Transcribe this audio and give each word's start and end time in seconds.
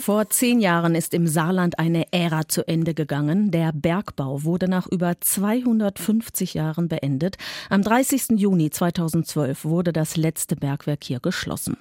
Vor 0.00 0.30
zehn 0.30 0.60
Jahren 0.60 0.94
ist 0.94 1.12
im 1.12 1.26
Saarland 1.26 1.78
eine 1.78 2.10
Ära 2.10 2.48
zu 2.48 2.66
Ende 2.66 2.94
gegangen. 2.94 3.50
Der 3.50 3.70
Bergbau 3.74 4.44
wurde 4.44 4.66
nach 4.66 4.86
über 4.86 5.20
250 5.20 6.54
Jahren 6.54 6.88
beendet. 6.88 7.36
Am 7.68 7.82
30. 7.82 8.40
Juni 8.40 8.70
2012 8.70 9.66
wurde 9.66 9.92
das 9.92 10.16
letzte 10.16 10.56
Bergwerk 10.56 11.04
hier 11.04 11.20
geschlossen. 11.20 11.76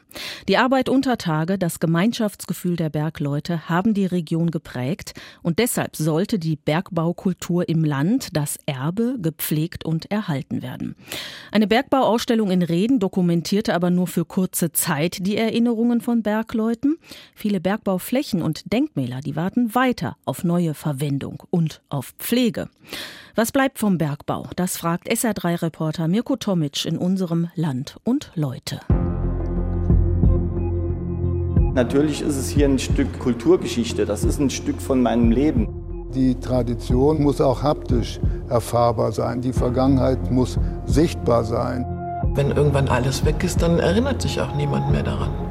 Die 0.50 0.57
Arbeit 0.57 0.89
unter 0.89 1.18
Tage, 1.18 1.57
das 1.57 1.79
Gemeinschaftsgefühl 1.79 2.75
der 2.75 2.89
Bergleute 2.89 3.69
haben 3.69 3.93
die 3.93 4.05
Region 4.05 4.51
geprägt 4.51 5.13
und 5.41 5.59
deshalb 5.59 5.95
sollte 5.95 6.39
die 6.39 6.57
Bergbaukultur 6.57 7.70
im 7.70 7.86
Land, 7.86 8.36
das 8.36 8.57
Erbe, 8.65 9.15
gepflegt 9.21 9.86
und 9.86 10.11
erhalten 10.11 10.61
werden. 10.61 10.95
Eine 11.54 11.67
Bergbauausstellung 11.67 12.51
in 12.51 12.64
Reden 12.64 13.00
dokumentierte 13.00 13.73
aber 13.73 13.92
nur 13.92 14.07
für 14.07 14.25
kurze 14.25 14.73
Zeit 14.73 15.20
die 15.21 15.37
Erinnerungen 15.37 16.01
von 16.01 16.21
Bergleuten. 16.21 16.97
Viele 17.33 17.61
Bergbau 17.61 17.97
Flächen 18.09 18.41
und 18.41 18.73
Denkmäler, 18.73 19.19
die 19.19 19.36
warten 19.36 19.75
weiter 19.75 20.17
auf 20.25 20.43
neue 20.43 20.73
Verwendung 20.73 21.43
und 21.51 21.83
auf 21.89 22.15
Pflege. 22.17 22.67
Was 23.36 23.51
bleibt 23.51 23.77
vom 23.77 24.00
Bergbau? 24.00 24.47
Das 24.55 24.77
fragt 24.77 25.07
SR3-Reporter 25.07 26.07
Mirko 26.07 26.36
Tomic 26.36 26.86
in 26.86 26.97
unserem 26.97 27.51
Land 27.53 27.97
und 28.03 28.31
Leute. 28.33 28.79
Natürlich 31.75 32.23
ist 32.23 32.36
es 32.36 32.50
hier 32.50 32.66
ein 32.66 32.80
Stück 32.80 33.19
Kulturgeschichte, 33.19 34.08
das 34.08 34.23
ist 34.23 34.39
ein 34.39 34.50
Stück 34.50 34.81
von 34.81 35.03
meinem 35.03 35.31
Leben. 35.31 36.09
Die 36.16 36.33
Tradition 36.33 37.22
muss 37.22 37.39
auch 37.39 37.61
haptisch 37.61 38.19
erfahrbar 38.50 39.11
sein, 39.11 39.41
die 39.41 39.53
Vergangenheit 39.53 40.31
muss 40.31 40.58
sichtbar 40.88 41.44
sein. 41.44 41.86
Wenn 42.33 42.50
irgendwann 42.50 42.88
alles 42.88 43.23
weg 43.23 43.44
ist, 43.44 43.61
dann 43.61 43.78
erinnert 43.78 44.23
sich 44.23 44.41
auch 44.41 44.56
niemand 44.56 44.89
mehr 44.89 45.03
daran. 45.03 45.48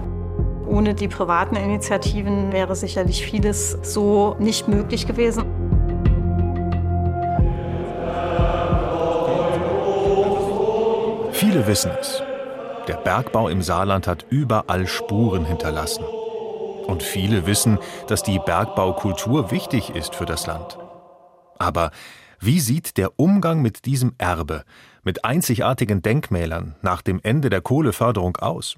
Ohne 0.69 0.95
die 0.95 1.09
privaten 1.09 1.57
Initiativen 1.57 2.53
wäre 2.53 2.77
sicherlich 2.77 3.25
vieles 3.25 3.79
so 3.83 4.37
nicht 4.39 4.69
möglich 4.69 5.07
gewesen. 5.07 5.45
Viele 11.33 11.67
wissen 11.67 11.91
es. 11.99 12.23
Der 12.87 12.97
Bergbau 12.97 13.49
im 13.49 13.63
Saarland 13.63 14.07
hat 14.07 14.27
überall 14.29 14.87
Spuren 14.87 15.45
hinterlassen. 15.45 16.05
Und 16.87 17.03
viele 17.03 17.47
wissen, 17.47 17.79
dass 18.07 18.23
die 18.23 18.39
Bergbaukultur 18.39 19.51
wichtig 19.51 19.95
ist 19.95 20.15
für 20.15 20.27
das 20.27 20.47
Land. 20.47 20.79
Aber 21.59 21.91
wie 22.41 22.61
sieht 22.61 22.97
der 22.99 23.19
Umgang 23.19 23.63
mit 23.63 23.85
diesem 23.87 24.15
Erbe, 24.19 24.65
mit 25.03 25.25
einzigartigen 25.25 26.03
Denkmälern 26.03 26.77
nach 26.83 27.03
dem 27.03 27.21
Ende 27.23 27.51
der 27.51 27.61
Kohleförderung 27.61 28.37
aus? 28.37 28.77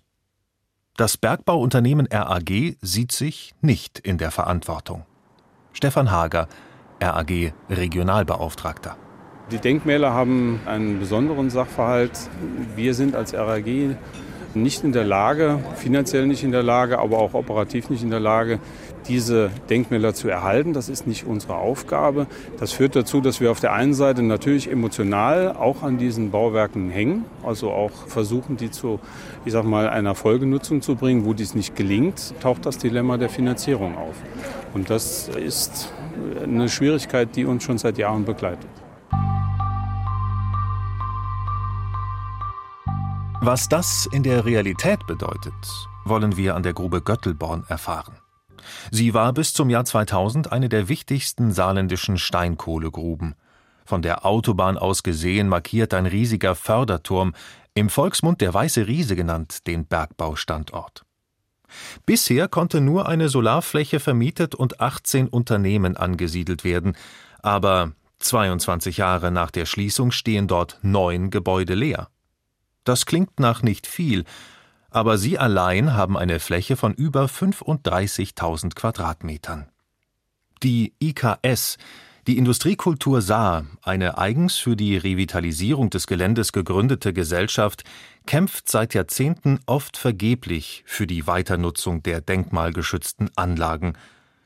Das 0.96 1.16
Bergbauunternehmen 1.16 2.08
RAG 2.10 2.50
sieht 2.82 3.12
sich 3.12 3.54
nicht 3.60 3.98
in 3.98 4.18
der 4.18 4.30
Verantwortung. 4.30 5.04
Stefan 5.72 6.10
Hager, 6.10 6.48
RAG 7.00 7.52
Regionalbeauftragter. 7.70 8.96
Die 9.50 9.58
Denkmäler 9.58 10.12
haben 10.12 10.60
einen 10.66 10.98
besonderen 10.98 11.48
Sachverhalt. 11.48 12.12
Wir 12.76 12.94
sind 12.94 13.14
als 13.14 13.34
RAG 13.34 13.96
nicht 14.54 14.84
in 14.84 14.92
der 14.92 15.04
Lage, 15.04 15.58
finanziell 15.76 16.26
nicht 16.26 16.42
in 16.42 16.52
der 16.52 16.62
Lage, 16.62 16.98
aber 16.98 17.18
auch 17.18 17.34
operativ 17.34 17.88
nicht 17.88 18.02
in 18.02 18.10
der 18.10 18.20
Lage, 18.20 18.58
diese 19.08 19.50
Denkmäler 19.68 20.14
zu 20.14 20.28
erhalten. 20.28 20.72
Das 20.72 20.88
ist 20.88 21.06
nicht 21.06 21.24
unsere 21.24 21.56
Aufgabe. 21.56 22.26
Das 22.58 22.72
führt 22.72 22.96
dazu, 22.96 23.20
dass 23.20 23.40
wir 23.40 23.50
auf 23.50 23.60
der 23.60 23.72
einen 23.72 23.94
Seite 23.94 24.22
natürlich 24.22 24.70
emotional 24.70 25.56
auch 25.56 25.82
an 25.82 25.98
diesen 25.98 26.30
Bauwerken 26.30 26.90
hängen, 26.90 27.24
also 27.44 27.70
auch 27.70 27.92
versuchen, 28.06 28.56
die 28.56 28.70
zu, 28.70 29.00
ich 29.44 29.52
sag 29.52 29.64
mal, 29.64 29.88
einer 29.88 30.14
Folgenutzung 30.14 30.82
zu 30.82 30.96
bringen. 30.96 31.24
Wo 31.24 31.34
dies 31.34 31.54
nicht 31.54 31.76
gelingt, 31.76 32.34
taucht 32.40 32.66
das 32.66 32.78
Dilemma 32.78 33.16
der 33.16 33.28
Finanzierung 33.28 33.96
auf. 33.96 34.16
Und 34.74 34.90
das 34.90 35.28
ist 35.28 35.92
eine 36.42 36.68
Schwierigkeit, 36.68 37.34
die 37.34 37.44
uns 37.44 37.64
schon 37.64 37.78
seit 37.78 37.98
Jahren 37.98 38.24
begleitet. 38.24 38.68
Was 43.42 43.68
das 43.68 44.06
in 44.12 44.22
der 44.22 44.44
Realität 44.44 45.06
bedeutet, 45.06 45.88
wollen 46.04 46.36
wir 46.36 46.56
an 46.56 46.62
der 46.62 46.74
Grube 46.74 47.00
Göttelborn 47.00 47.64
erfahren. 47.68 48.12
Sie 48.90 49.14
war 49.14 49.32
bis 49.32 49.52
zum 49.52 49.70
Jahr 49.70 49.84
2000 49.84 50.52
eine 50.52 50.68
der 50.68 50.88
wichtigsten 50.88 51.52
saarländischen 51.52 52.18
Steinkohlegruben. 52.18 53.34
Von 53.84 54.02
der 54.02 54.24
Autobahn 54.24 54.78
aus 54.78 55.02
gesehen 55.02 55.48
markiert 55.48 55.94
ein 55.94 56.06
riesiger 56.06 56.54
Förderturm, 56.54 57.34
im 57.74 57.88
Volksmund 57.88 58.40
der 58.40 58.52
Weiße 58.52 58.86
Riese 58.86 59.16
genannt, 59.16 59.66
den 59.66 59.86
Bergbaustandort. 59.86 61.04
Bisher 62.04 62.48
konnte 62.48 62.80
nur 62.80 63.08
eine 63.08 63.28
Solarfläche 63.28 64.00
vermietet 64.00 64.54
und 64.54 64.80
18 64.80 65.28
Unternehmen 65.28 65.96
angesiedelt 65.96 66.64
werden, 66.64 66.96
aber 67.42 67.92
22 68.18 68.98
Jahre 68.98 69.30
nach 69.30 69.50
der 69.50 69.66
Schließung 69.66 70.10
stehen 70.10 70.46
dort 70.46 70.78
neun 70.82 71.30
Gebäude 71.30 71.74
leer. 71.74 72.08
Das 72.84 73.06
klingt 73.06 73.38
nach 73.40 73.62
nicht 73.62 73.86
viel, 73.86 74.24
aber 74.90 75.18
sie 75.18 75.38
allein 75.38 75.94
haben 75.94 76.16
eine 76.16 76.40
Fläche 76.40 76.76
von 76.76 76.94
über 76.94 77.26
35.000 77.26 78.74
Quadratmetern. 78.74 79.68
Die 80.62 80.92
IKS, 81.00 81.78
die 82.26 82.36
Industriekultur 82.36 83.22
Saar, 83.22 83.66
eine 83.82 84.18
eigens 84.18 84.56
für 84.56 84.76
die 84.76 84.96
Revitalisierung 84.96 85.90
des 85.90 86.06
Geländes 86.06 86.52
gegründete 86.52 87.12
Gesellschaft, 87.12 87.84
kämpft 88.26 88.68
seit 88.68 88.94
Jahrzehnten 88.94 89.60
oft 89.66 89.96
vergeblich 89.96 90.82
für 90.86 91.06
die 91.06 91.26
Weiternutzung 91.26 92.02
der 92.02 92.20
denkmalgeschützten 92.20 93.30
Anlagen. 93.36 93.94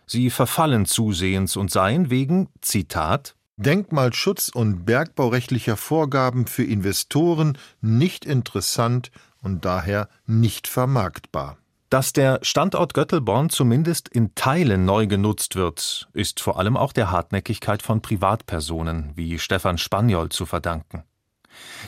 Sie 0.07 0.31
verfallen 0.31 0.87
zusehends 0.87 1.57
und 1.57 1.71
seien 1.71 2.11
wegen, 2.11 2.49
Zitat, 2.61 3.35
Denkmalschutz 3.57 4.49
und 4.49 4.85
bergbaurechtlicher 4.85 5.77
Vorgaben 5.77 6.47
für 6.47 6.65
Investoren 6.65 7.59
nicht 7.81 8.25
interessant 8.25 9.11
und 9.45 9.65
daher 9.65 10.09
nicht 10.27 10.67
vermarktbar. 10.67 11.59
Dass 11.91 12.13
der 12.13 12.41
Standort 12.43 12.95
Göttelborn 12.95 13.51
zumindest 13.51 14.09
in 14.09 14.35
Teilen 14.35 14.85
neu 14.85 15.07
genutzt 15.07 15.55
wird, 15.55 16.09
ist 16.13 16.41
vor 16.41 16.59
allem 16.59 16.77
auch 16.77 16.93
der 16.93 17.13
Hartnäckigkeit 17.13 17.83
von 17.83 18.03
Privatpersonen 18.03 19.13
wie 19.15 19.39
Stefan 19.39 19.79
Spaniol 19.79 20.31
zu 20.31 20.45
verdanken. 20.45 21.05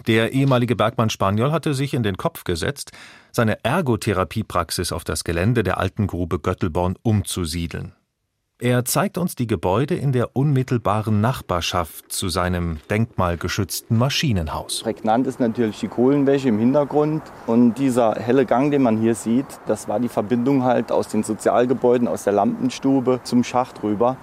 Der 0.07 0.33
ehemalige 0.33 0.77
Bergmann 0.77 1.11
Spaniol 1.11 1.51
hatte 1.51 1.75
sich 1.75 1.93
in 1.93 2.05
den 2.05 2.17
Kopf 2.17 2.45
gesetzt, 2.45 2.93
seine 3.33 3.65
Ergotherapiepraxis 3.65 4.93
auf 4.93 5.03
das 5.03 5.25
Gelände 5.25 5.65
der 5.65 5.79
alten 5.79 6.07
Grube 6.07 6.39
Göttelborn 6.39 6.95
umzusiedeln. 7.03 7.93
Er 8.59 8.87
zeigt 8.87 9.19
uns 9.19 9.35
die 9.35 9.47
Gebäude 9.47 9.97
in 9.97 10.13
der 10.13 10.35
unmittelbaren 10.35 11.21
Nachbarschaft 11.21 12.11
zu 12.11 12.31
seinem 12.31 12.79
denkmalgeschützten 12.89 13.99
Maschinenhaus. 13.99 14.81
Prägnant 14.83 15.27
ist 15.27 15.41
natürlich 15.41 15.79
die 15.81 15.89
Kohlenwäsche 15.89 16.49
im 16.49 16.59
Hintergrund 16.59 17.21
und 17.47 17.75
dieser 17.75 18.15
helle 18.15 18.47
Gang, 18.47 18.71
den 18.71 18.81
man 18.81 18.97
hier 18.97 19.15
sieht, 19.15 19.45
das 19.67 19.89
war 19.89 20.01
die 20.01 20.09
Verbindung 20.09 20.65
halt 20.65 20.91
aus 20.91 21.09
den 21.09 21.23
Sozialgebäuden, 21.23 22.09
aus 22.09 22.25
der 22.25 22.33
Lampenstube 22.33 23.21
zum 23.25 23.45
Schacht 23.45 23.83
rüber. 23.83 24.17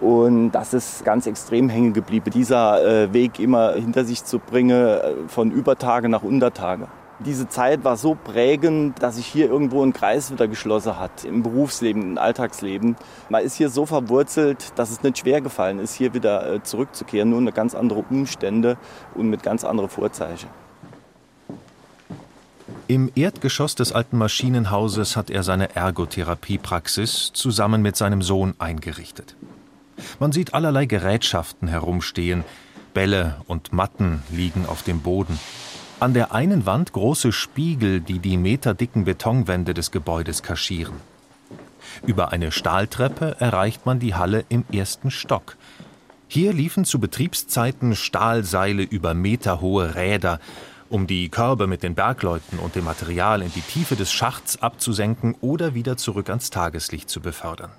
Und 0.00 0.50
das 0.50 0.74
ist 0.74 1.04
ganz 1.04 1.28
extrem 1.28 1.68
hängen 1.68 1.92
geblieben, 1.92 2.32
dieser 2.32 3.04
äh, 3.04 3.12
Weg 3.12 3.38
immer 3.38 3.74
hinter 3.74 4.04
sich 4.04 4.24
zu 4.24 4.40
bringen, 4.40 4.84
äh, 4.84 5.14
von 5.28 5.52
Übertage 5.52 6.08
nach 6.08 6.24
Untertage. 6.24 6.88
Diese 7.26 7.48
Zeit 7.48 7.84
war 7.84 7.98
so 7.98 8.14
prägend, 8.14 9.02
dass 9.02 9.16
sich 9.16 9.26
hier 9.26 9.50
irgendwo 9.50 9.84
ein 9.84 9.92
Kreis 9.92 10.30
wieder 10.30 10.48
geschlossen 10.48 10.98
hat 10.98 11.24
im 11.24 11.42
Berufsleben, 11.42 12.02
im 12.02 12.18
Alltagsleben. 12.18 12.96
Man 13.28 13.44
ist 13.44 13.56
hier 13.56 13.68
so 13.68 13.84
verwurzelt, 13.84 14.72
dass 14.76 14.90
es 14.90 15.02
nicht 15.02 15.18
schwer 15.18 15.42
gefallen 15.42 15.80
ist, 15.80 15.94
hier 15.94 16.14
wieder 16.14 16.50
äh, 16.50 16.62
zurückzukehren, 16.62 17.28
nur 17.28 17.38
unter 17.38 17.52
ganz 17.52 17.74
andere 17.74 18.02
Umstände 18.08 18.78
und 19.14 19.28
mit 19.28 19.42
ganz 19.42 19.64
anderen 19.64 19.90
Vorzeichen. 19.90 20.48
Im 22.86 23.12
Erdgeschoss 23.14 23.74
des 23.74 23.92
alten 23.92 24.16
Maschinenhauses 24.16 25.14
hat 25.14 25.28
er 25.28 25.42
seine 25.42 25.76
Ergotherapiepraxis 25.76 27.32
zusammen 27.34 27.82
mit 27.82 27.96
seinem 27.96 28.22
Sohn 28.22 28.54
eingerichtet. 28.58 29.36
Man 30.18 30.32
sieht 30.32 30.54
allerlei 30.54 30.86
Gerätschaften 30.86 31.68
herumstehen, 31.68 32.44
Bälle 32.94 33.36
und 33.46 33.72
Matten 33.74 34.22
liegen 34.30 34.64
auf 34.66 34.82
dem 34.82 35.02
Boden. 35.02 35.38
An 36.00 36.14
der 36.14 36.32
einen 36.32 36.64
Wand 36.64 36.94
große 36.94 37.30
Spiegel, 37.30 38.00
die 38.00 38.20
die 38.20 38.38
meterdicken 38.38 39.04
Betonwände 39.04 39.74
des 39.74 39.90
Gebäudes 39.90 40.42
kaschieren. 40.42 40.94
Über 42.06 42.32
eine 42.32 42.52
Stahltreppe 42.52 43.36
erreicht 43.38 43.84
man 43.84 43.98
die 43.98 44.14
Halle 44.14 44.46
im 44.48 44.64
ersten 44.72 45.10
Stock. 45.10 45.58
Hier 46.26 46.54
liefen 46.54 46.86
zu 46.86 47.00
Betriebszeiten 47.00 47.94
Stahlseile 47.94 48.82
über 48.82 49.12
meterhohe 49.12 49.94
Räder, 49.94 50.40
um 50.88 51.06
die 51.06 51.28
Körbe 51.28 51.66
mit 51.66 51.82
den 51.82 51.94
Bergleuten 51.94 52.58
und 52.60 52.76
dem 52.76 52.84
Material 52.84 53.42
in 53.42 53.52
die 53.52 53.60
Tiefe 53.60 53.94
des 53.94 54.10
Schachts 54.10 54.62
abzusenken 54.62 55.36
oder 55.42 55.74
wieder 55.74 55.98
zurück 55.98 56.30
ans 56.30 56.48
Tageslicht 56.48 57.10
zu 57.10 57.20
befördern. 57.20 57.72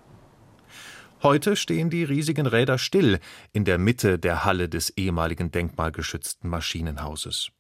Heute 1.23 1.55
stehen 1.55 1.89
die 1.89 2.03
riesigen 2.03 2.45
Räder 2.45 2.77
still 2.77 3.19
in 3.51 3.65
der 3.65 3.79
Mitte 3.79 4.19
der 4.19 4.45
Halle 4.45 4.69
des 4.69 4.91
ehemaligen 4.91 5.49
denkmalgeschützten 5.49 6.47
Maschinenhauses. 6.47 7.51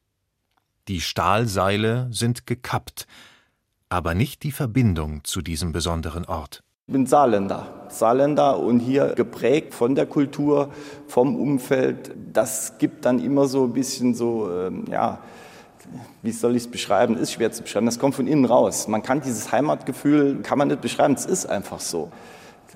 Die 0.87 1.01
Stahlseile 1.01 2.07
sind 2.11 2.47
gekappt, 2.47 3.05
aber 3.89 4.15
nicht 4.15 4.43
die 4.43 4.51
Verbindung 4.51 5.23
zu 5.23 5.41
diesem 5.41 5.71
besonderen 5.71 6.25
Ort. 6.25 6.63
Ich 6.87 6.93
bin 6.93 7.05
Saarländer. 7.05 7.87
Saarländer 7.89 8.59
und 8.59 8.79
hier 8.79 9.13
geprägt 9.15 9.73
von 9.73 9.95
der 9.95 10.05
Kultur, 10.05 10.71
vom 11.07 11.35
Umfeld. 11.35 12.11
Das 12.33 12.77
gibt 12.79 13.05
dann 13.05 13.19
immer 13.19 13.47
so 13.47 13.65
ein 13.65 13.73
bisschen 13.73 14.15
so, 14.15 14.51
ähm, 14.51 14.85
ja, 14.89 15.19
wie 16.21 16.31
soll 16.31 16.55
ich 16.55 16.63
es 16.63 16.71
beschreiben? 16.71 17.15
Ist 17.17 17.33
schwer 17.33 17.51
zu 17.51 17.63
beschreiben. 17.63 17.85
Das 17.85 17.99
kommt 17.99 18.15
von 18.15 18.27
innen 18.27 18.45
raus. 18.45 18.87
Man 18.87 19.03
kann 19.03 19.21
dieses 19.21 19.51
Heimatgefühl, 19.51 20.41
kann 20.41 20.57
man 20.57 20.67
nicht 20.67 20.81
beschreiben. 20.81 21.13
Es 21.13 21.25
ist 21.25 21.45
einfach 21.45 21.79
so. 21.79 22.11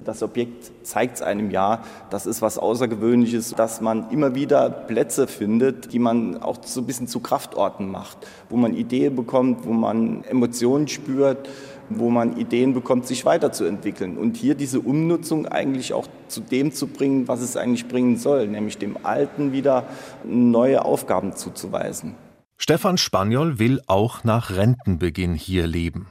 Das 0.04 0.22
Objekt 0.22 0.72
zeigt 0.84 1.16
es 1.16 1.22
einem 1.22 1.52
ja, 1.52 1.84
das 2.10 2.26
ist 2.26 2.42
was 2.42 2.58
Außergewöhnliches, 2.58 3.52
dass 3.56 3.80
man 3.82 4.10
immer 4.12 4.36
wieder 4.36 4.70
Plätze 4.70 5.28
findet, 5.28 5.94
die 5.94 6.00
man 6.00 6.42
auch 6.42 6.58
so 6.64 6.82
ein 6.82 6.86
bisschen 6.86 7.08
zu 7.08 7.22
Kraftorten 7.22 7.90
macht, 7.90 8.18
wo 8.50 8.58
man 8.58 8.74
Ideen 8.74 9.16
bekommt, 9.16 9.66
wo 9.66 9.72
man 9.72 10.24
Emotionen 10.26 10.88
spürt, 10.88 11.48
wo 11.90 12.10
man 12.10 12.38
Ideen 12.38 12.74
bekommt, 12.74 13.08
sich 13.08 13.26
weiterzuentwickeln. 13.26 14.18
Und 14.18 14.38
hier 14.38 14.56
diese 14.56 14.80
Umnutzung 14.80 15.48
eigentlich 15.48 15.94
auch 15.94 16.08
zu 16.28 16.42
dem 16.42 16.72
zu 16.74 16.88
bringen, 16.88 17.28
was 17.28 17.42
es 17.42 17.56
eigentlich 17.56 17.88
bringen 17.88 18.18
soll, 18.18 18.48
nämlich 18.48 18.78
dem 18.78 18.98
Alten 19.04 19.54
wieder 19.54 19.86
neue 20.24 20.84
Aufgaben 20.84 21.36
zuzuweisen. 21.36 22.16
Stefan 22.58 22.98
Spaniol 22.98 23.60
will 23.60 23.82
auch 23.88 24.24
nach 24.24 24.56
Rentenbeginn 24.56 25.36
hier 25.36 25.68
leben. 25.68 26.08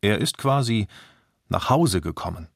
Er 0.00 0.18
ist 0.18 0.38
quasi 0.38 0.86
nach 1.48 1.70
Hause 1.70 2.00
gekommen. 2.00 2.48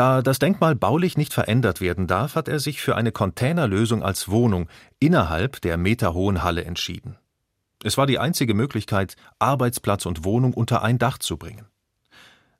Da 0.00 0.22
das 0.22 0.38
Denkmal 0.38 0.76
baulich 0.76 1.18
nicht 1.18 1.34
verändert 1.34 1.82
werden 1.82 2.06
darf, 2.06 2.34
hat 2.34 2.48
er 2.48 2.58
sich 2.58 2.80
für 2.80 2.96
eine 2.96 3.12
Containerlösung 3.12 4.02
als 4.02 4.30
Wohnung 4.30 4.66
innerhalb 4.98 5.60
der 5.60 5.76
meterhohen 5.76 6.42
Halle 6.42 6.64
entschieden. 6.64 7.18
Es 7.84 7.98
war 7.98 8.06
die 8.06 8.18
einzige 8.18 8.54
Möglichkeit, 8.54 9.16
Arbeitsplatz 9.38 10.06
und 10.06 10.24
Wohnung 10.24 10.54
unter 10.54 10.82
ein 10.82 10.96
Dach 10.96 11.18
zu 11.18 11.36
bringen. 11.36 11.66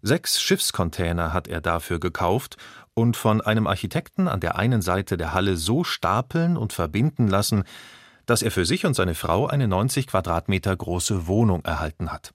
Sechs 0.02 0.42
Schiffscontainer 0.42 1.32
hat 1.32 1.48
er 1.48 1.62
dafür 1.62 1.98
gekauft 1.98 2.58
und 2.92 3.16
von 3.16 3.40
einem 3.40 3.66
Architekten 3.66 4.28
an 4.28 4.40
der 4.40 4.56
einen 4.56 4.82
Seite 4.82 5.16
der 5.16 5.32
Halle 5.32 5.56
so 5.56 5.82
stapeln 5.82 6.58
und 6.58 6.74
verbinden 6.74 7.26
lassen, 7.26 7.64
dass 8.26 8.42
er 8.42 8.50
für 8.50 8.66
sich 8.66 8.84
und 8.84 8.92
seine 8.92 9.14
Frau 9.14 9.46
eine 9.46 9.66
90 9.66 10.08
Quadratmeter 10.08 10.76
große 10.76 11.26
Wohnung 11.26 11.64
erhalten 11.64 12.12
hat. 12.12 12.34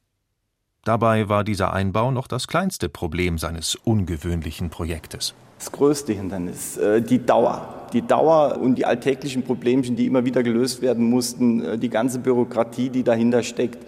Dabei 0.85 1.29
war 1.29 1.43
dieser 1.43 1.73
Einbau 1.73 2.11
noch 2.11 2.27
das 2.27 2.47
kleinste 2.47 2.89
Problem 2.89 3.39
seines 3.39 3.73
ungewöhnlichen 3.73 4.69
Projektes. 4.69 5.33
Das 5.57 5.71
größte 5.71 6.13
Hindernis, 6.13 6.77
äh, 6.77 7.01
die 7.01 7.25
Dauer. 7.25 7.87
Die 7.91 8.03
Dauer 8.03 8.59
und 8.61 8.75
die 8.75 8.85
alltäglichen 8.85 9.41
Problemchen, 9.41 9.95
die 9.95 10.05
immer 10.05 10.25
wieder 10.25 10.43
gelöst 10.43 10.83
werden 10.83 11.09
mussten, 11.09 11.63
äh, 11.63 11.77
die 11.79 11.89
ganze 11.89 12.19
Bürokratie, 12.19 12.89
die 12.89 13.01
dahinter 13.01 13.41
steckt, 13.41 13.79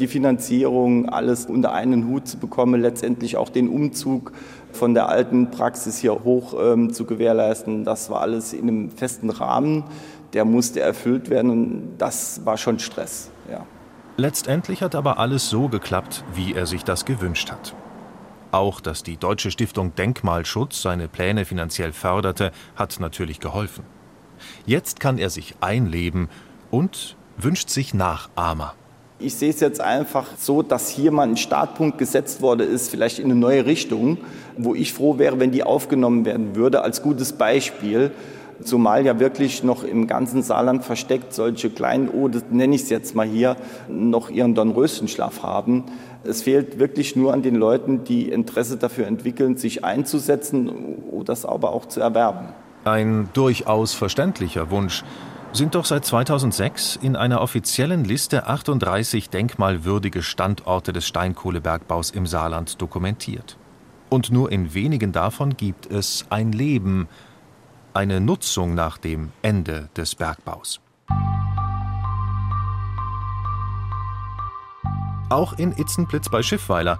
die 0.00 0.08
Finanzierung, 0.08 1.08
alles 1.08 1.46
unter 1.46 1.72
einen 1.72 2.08
Hut 2.08 2.26
zu 2.26 2.38
bekommen, 2.38 2.80
letztendlich 2.80 3.36
auch 3.36 3.50
den 3.50 3.68
Umzug 3.68 4.32
von 4.72 4.92
der 4.92 5.08
alten 5.08 5.52
Praxis 5.52 5.98
hier 5.98 6.24
hoch 6.24 6.56
ähm, 6.60 6.92
zu 6.92 7.04
gewährleisten. 7.04 7.84
Das 7.84 8.10
war 8.10 8.22
alles 8.22 8.54
in 8.54 8.62
einem 8.62 8.90
festen 8.90 9.30
Rahmen, 9.30 9.84
der 10.32 10.44
musste 10.44 10.80
erfüllt 10.80 11.30
werden 11.30 11.50
und 11.52 11.92
das 11.98 12.44
war 12.44 12.56
schon 12.56 12.80
Stress. 12.80 13.30
Ja. 13.48 13.64
Letztendlich 14.20 14.82
hat 14.82 14.94
aber 14.94 15.18
alles 15.18 15.48
so 15.48 15.68
geklappt, 15.68 16.24
wie 16.34 16.52
er 16.52 16.66
sich 16.66 16.84
das 16.84 17.06
gewünscht 17.06 17.50
hat. 17.50 17.74
Auch, 18.52 18.82
dass 18.82 19.02
die 19.02 19.16
Deutsche 19.16 19.50
Stiftung 19.50 19.94
Denkmalschutz 19.94 20.82
seine 20.82 21.08
Pläne 21.08 21.46
finanziell 21.46 21.94
förderte, 21.94 22.52
hat 22.76 23.00
natürlich 23.00 23.40
geholfen. 23.40 23.82
Jetzt 24.66 25.00
kann 25.00 25.16
er 25.16 25.30
sich 25.30 25.54
einleben 25.62 26.28
und 26.70 27.16
wünscht 27.38 27.70
sich 27.70 27.94
Nachahmer. 27.94 28.74
Ich 29.20 29.36
sehe 29.36 29.48
es 29.48 29.60
jetzt 29.60 29.80
einfach 29.80 30.26
so, 30.36 30.60
dass 30.60 30.90
hier 30.90 31.12
mal 31.12 31.26
ein 31.26 31.38
Startpunkt 31.38 31.96
gesetzt 31.96 32.42
worden 32.42 32.70
ist, 32.70 32.90
vielleicht 32.90 33.20
in 33.20 33.24
eine 33.24 33.40
neue 33.40 33.64
Richtung, 33.64 34.18
wo 34.58 34.74
ich 34.74 34.92
froh 34.92 35.16
wäre, 35.16 35.40
wenn 35.40 35.50
die 35.50 35.62
aufgenommen 35.62 36.26
werden 36.26 36.54
würde 36.56 36.82
als 36.82 37.00
gutes 37.00 37.32
Beispiel 37.32 38.10
zumal 38.62 39.04
ja 39.04 39.18
wirklich 39.18 39.62
noch 39.62 39.84
im 39.84 40.06
ganzen 40.06 40.42
Saarland 40.42 40.84
versteckt 40.84 41.32
solche 41.32 41.70
kleinen 41.70 42.08
Ode, 42.08 42.42
nenne 42.50 42.74
ich 42.74 42.82
es 42.82 42.90
jetzt 42.90 43.14
mal 43.14 43.26
hier, 43.26 43.56
noch 43.88 44.30
ihren 44.30 44.54
Dornröschenschlaf 44.54 45.42
haben. 45.42 45.84
Es 46.22 46.42
fehlt 46.42 46.78
wirklich 46.78 47.16
nur 47.16 47.32
an 47.32 47.42
den 47.42 47.54
Leuten, 47.54 48.04
die 48.04 48.28
Interesse 48.28 48.76
dafür 48.76 49.06
entwickeln, 49.06 49.56
sich 49.56 49.84
einzusetzen 49.84 50.68
oder 51.10 51.32
es 51.32 51.44
aber 51.44 51.72
auch 51.72 51.86
zu 51.86 52.00
erwerben. 52.00 52.48
Ein 52.84 53.28
durchaus 53.32 53.94
verständlicher 53.94 54.70
Wunsch 54.70 55.04
sind 55.52 55.74
doch 55.74 55.84
seit 55.84 56.04
2006 56.04 56.98
in 57.02 57.16
einer 57.16 57.40
offiziellen 57.40 58.04
Liste 58.04 58.46
38 58.46 59.30
denkmalwürdige 59.30 60.22
Standorte 60.22 60.92
des 60.92 61.06
Steinkohlebergbaus 61.06 62.10
im 62.10 62.26
Saarland 62.26 62.80
dokumentiert. 62.80 63.56
Und 64.08 64.30
nur 64.30 64.52
in 64.52 64.74
wenigen 64.74 65.12
davon 65.12 65.56
gibt 65.56 65.90
es 65.90 66.24
ein 66.30 66.52
Leben, 66.52 67.08
eine 67.94 68.20
Nutzung 68.20 68.74
nach 68.74 68.98
dem 68.98 69.32
Ende 69.42 69.88
des 69.96 70.14
Bergbaus. 70.14 70.80
Auch 75.28 75.52
in 75.52 75.72
Itzenplitz 75.72 76.28
bei 76.28 76.42
Schiffweiler 76.42 76.98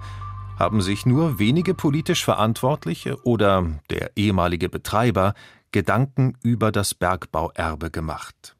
haben 0.57 0.81
sich 0.81 1.05
nur 1.05 1.39
wenige 1.39 1.73
politisch 1.73 2.23
Verantwortliche 2.23 3.21
oder 3.25 3.67
der 3.89 4.11
ehemalige 4.15 4.69
Betreiber 4.69 5.33
Gedanken 5.71 6.37
über 6.43 6.71
das 6.71 6.93
Bergbauerbe 6.93 7.91
gemacht. 7.91 8.55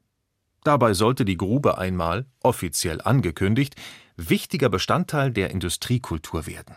Dabei 0.63 0.93
sollte 0.93 1.25
die 1.25 1.37
Grube 1.37 1.77
einmal, 1.77 2.25
offiziell 2.41 3.01
angekündigt, 3.01 3.75
wichtiger 4.15 4.69
Bestandteil 4.69 5.31
der 5.31 5.51
Industriekultur 5.51 6.47
werden. 6.47 6.75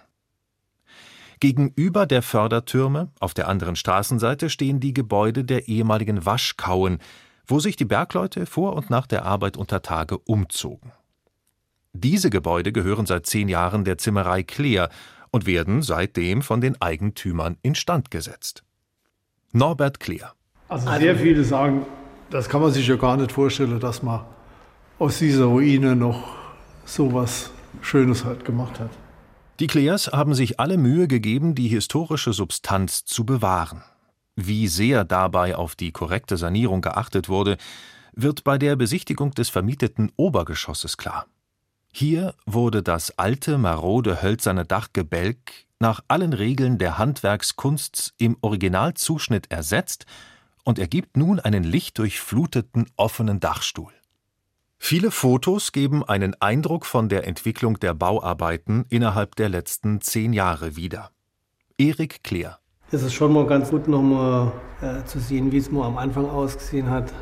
Gegenüber 1.40 2.06
der 2.06 2.22
Fördertürme, 2.22 3.10
auf 3.20 3.34
der 3.34 3.48
anderen 3.48 3.76
Straßenseite, 3.76 4.50
stehen 4.50 4.80
die 4.80 4.94
Gebäude 4.94 5.44
der 5.44 5.68
ehemaligen 5.68 6.24
Waschkauen, 6.24 6.98
wo 7.46 7.60
sich 7.60 7.76
die 7.76 7.84
Bergleute 7.84 8.46
vor 8.46 8.74
und 8.74 8.90
nach 8.90 9.06
der 9.06 9.24
Arbeit 9.24 9.56
unter 9.56 9.82
Tage 9.82 10.18
umzogen. 10.18 10.92
Diese 11.92 12.30
Gebäude 12.30 12.72
gehören 12.72 13.06
seit 13.06 13.26
zehn 13.26 13.48
Jahren 13.48 13.84
der 13.84 13.98
Zimmerei 13.98 14.42
Kleer 14.42 14.88
und 15.30 15.46
werden 15.46 15.82
seitdem 15.82 16.42
von 16.42 16.60
den 16.60 16.80
Eigentümern 16.80 17.56
instand 17.62 18.10
gesetzt. 18.10 18.64
Norbert 19.52 20.00
Kleer. 20.00 20.32
Also 20.68 20.90
sehr 20.90 21.16
viele 21.16 21.44
sagen, 21.44 21.86
das 22.30 22.48
kann 22.48 22.60
man 22.60 22.72
sich 22.72 22.88
ja 22.88 22.96
gar 22.96 23.16
nicht 23.16 23.30
vorstellen, 23.30 23.78
dass 23.78 24.02
man 24.02 24.24
aus 24.98 25.18
dieser 25.18 25.44
Ruine 25.44 25.94
noch 25.94 26.36
so 26.84 27.12
was 27.12 27.50
Schönes 27.80 28.24
halt 28.24 28.44
gemacht 28.44 28.80
hat. 28.80 28.90
Die 29.60 29.68
Kleers 29.68 30.08
haben 30.08 30.34
sich 30.34 30.58
alle 30.58 30.76
Mühe 30.76 31.06
gegeben, 31.06 31.54
die 31.54 31.68
historische 31.68 32.32
Substanz 32.32 33.04
zu 33.04 33.24
bewahren. 33.24 33.84
Wie 34.34 34.66
sehr 34.66 35.04
dabei 35.04 35.54
auf 35.54 35.76
die 35.76 35.92
korrekte 35.92 36.36
Sanierung 36.36 36.80
geachtet 36.80 37.28
wurde, 37.28 37.56
wird 38.12 38.42
bei 38.42 38.58
der 38.58 38.74
Besichtigung 38.74 39.30
des 39.30 39.50
vermieteten 39.50 40.10
Obergeschosses 40.16 40.96
klar. 40.96 41.26
Hier 41.92 42.34
wurde 42.46 42.82
das 42.82 43.16
alte, 43.16 43.56
marode 43.56 44.22
hölzerne 44.22 44.64
Dachgebälk 44.64 45.66
nach 45.78 46.02
allen 46.08 46.32
Regeln 46.32 46.78
der 46.78 46.98
Handwerkskunst 46.98 48.14
im 48.18 48.36
Originalzuschnitt 48.40 49.52
ersetzt 49.52 50.06
und 50.64 50.80
ergibt 50.80 51.16
nun 51.16 51.38
einen 51.38 51.62
lichtdurchfluteten 51.62 52.90
offenen 52.96 53.38
Dachstuhl. 53.38 53.92
Viele 54.86 55.10
Fotos 55.10 55.72
geben 55.72 56.04
einen 56.04 56.36
Eindruck 56.40 56.84
von 56.84 57.08
der 57.08 57.26
Entwicklung 57.26 57.80
der 57.80 57.94
Bauarbeiten 57.94 58.84
innerhalb 58.90 59.34
der 59.34 59.48
letzten 59.48 60.02
zehn 60.02 60.34
Jahre 60.34 60.76
wieder. 60.76 61.08
Erik 61.78 62.22
Kleer. 62.22 62.58
Es 62.90 63.02
ist 63.02 63.14
schon 63.14 63.32
mal 63.32 63.46
ganz 63.46 63.70
gut, 63.70 63.88
nochmal 63.88 64.52
äh, 64.82 65.02
zu 65.06 65.20
sehen, 65.20 65.52
wie 65.52 65.56
es 65.56 65.70
mal 65.70 65.86
am 65.86 65.96
Anfang 65.96 66.28
ausgesehen 66.28 66.90
hat, 66.90 67.14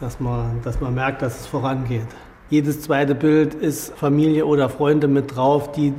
dass 0.00 0.18
man, 0.18 0.60
dass 0.62 0.80
man 0.80 0.92
merkt, 0.92 1.22
dass 1.22 1.42
es 1.42 1.46
vorangeht. 1.46 2.08
Jedes 2.50 2.80
zweite 2.80 3.14
Bild 3.14 3.54
ist 3.54 3.96
Familie 3.96 4.44
oder 4.44 4.68
Freunde 4.68 5.06
mit 5.06 5.36
drauf, 5.36 5.70
die 5.70 5.94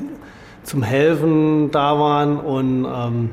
zum 0.64 0.84
Helfen 0.84 1.72
da 1.72 1.98
waren 1.98 2.38
und 2.38 2.84
ähm, 2.84 3.30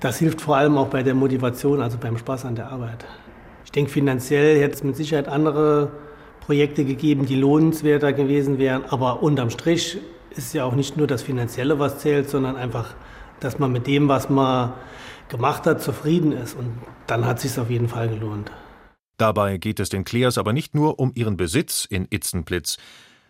das 0.00 0.16
hilft 0.16 0.40
vor 0.40 0.56
allem 0.56 0.78
auch 0.78 0.88
bei 0.88 1.02
der 1.02 1.14
Motivation, 1.14 1.82
also 1.82 1.98
beim 1.98 2.16
Spaß 2.16 2.46
an 2.46 2.54
der 2.54 2.72
Arbeit. 2.72 3.04
Ich 3.66 3.72
denke, 3.72 3.90
finanziell 3.90 4.58
hätte 4.58 4.74
es 4.74 4.82
mit 4.82 4.96
Sicherheit 4.96 5.28
andere 5.28 5.90
Projekte 6.48 6.86
gegeben, 6.86 7.26
die 7.26 7.34
lohnenswerter 7.34 8.14
gewesen 8.14 8.56
wären. 8.56 8.82
Aber 8.88 9.22
unterm 9.22 9.50
Strich 9.50 9.98
ist 10.30 10.54
ja 10.54 10.64
auch 10.64 10.74
nicht 10.74 10.96
nur 10.96 11.06
das 11.06 11.20
Finanzielle, 11.20 11.78
was 11.78 11.98
zählt, 11.98 12.30
sondern 12.30 12.56
einfach, 12.56 12.94
dass 13.38 13.58
man 13.58 13.70
mit 13.70 13.86
dem, 13.86 14.08
was 14.08 14.30
man 14.30 14.72
gemacht 15.28 15.66
hat, 15.66 15.82
zufrieden 15.82 16.32
ist. 16.32 16.56
Und 16.56 16.72
dann 17.06 17.26
hat 17.26 17.36
es 17.36 17.42
sich 17.42 17.60
auf 17.60 17.68
jeden 17.68 17.86
Fall 17.86 18.08
gelohnt. 18.08 18.50
Dabei 19.18 19.58
geht 19.58 19.78
es 19.78 19.90
den 19.90 20.04
Kleers 20.04 20.38
aber 20.38 20.54
nicht 20.54 20.74
nur 20.74 20.98
um 20.98 21.12
ihren 21.14 21.36
Besitz 21.36 21.84
in 21.84 22.06
Itzenplitz. 22.08 22.78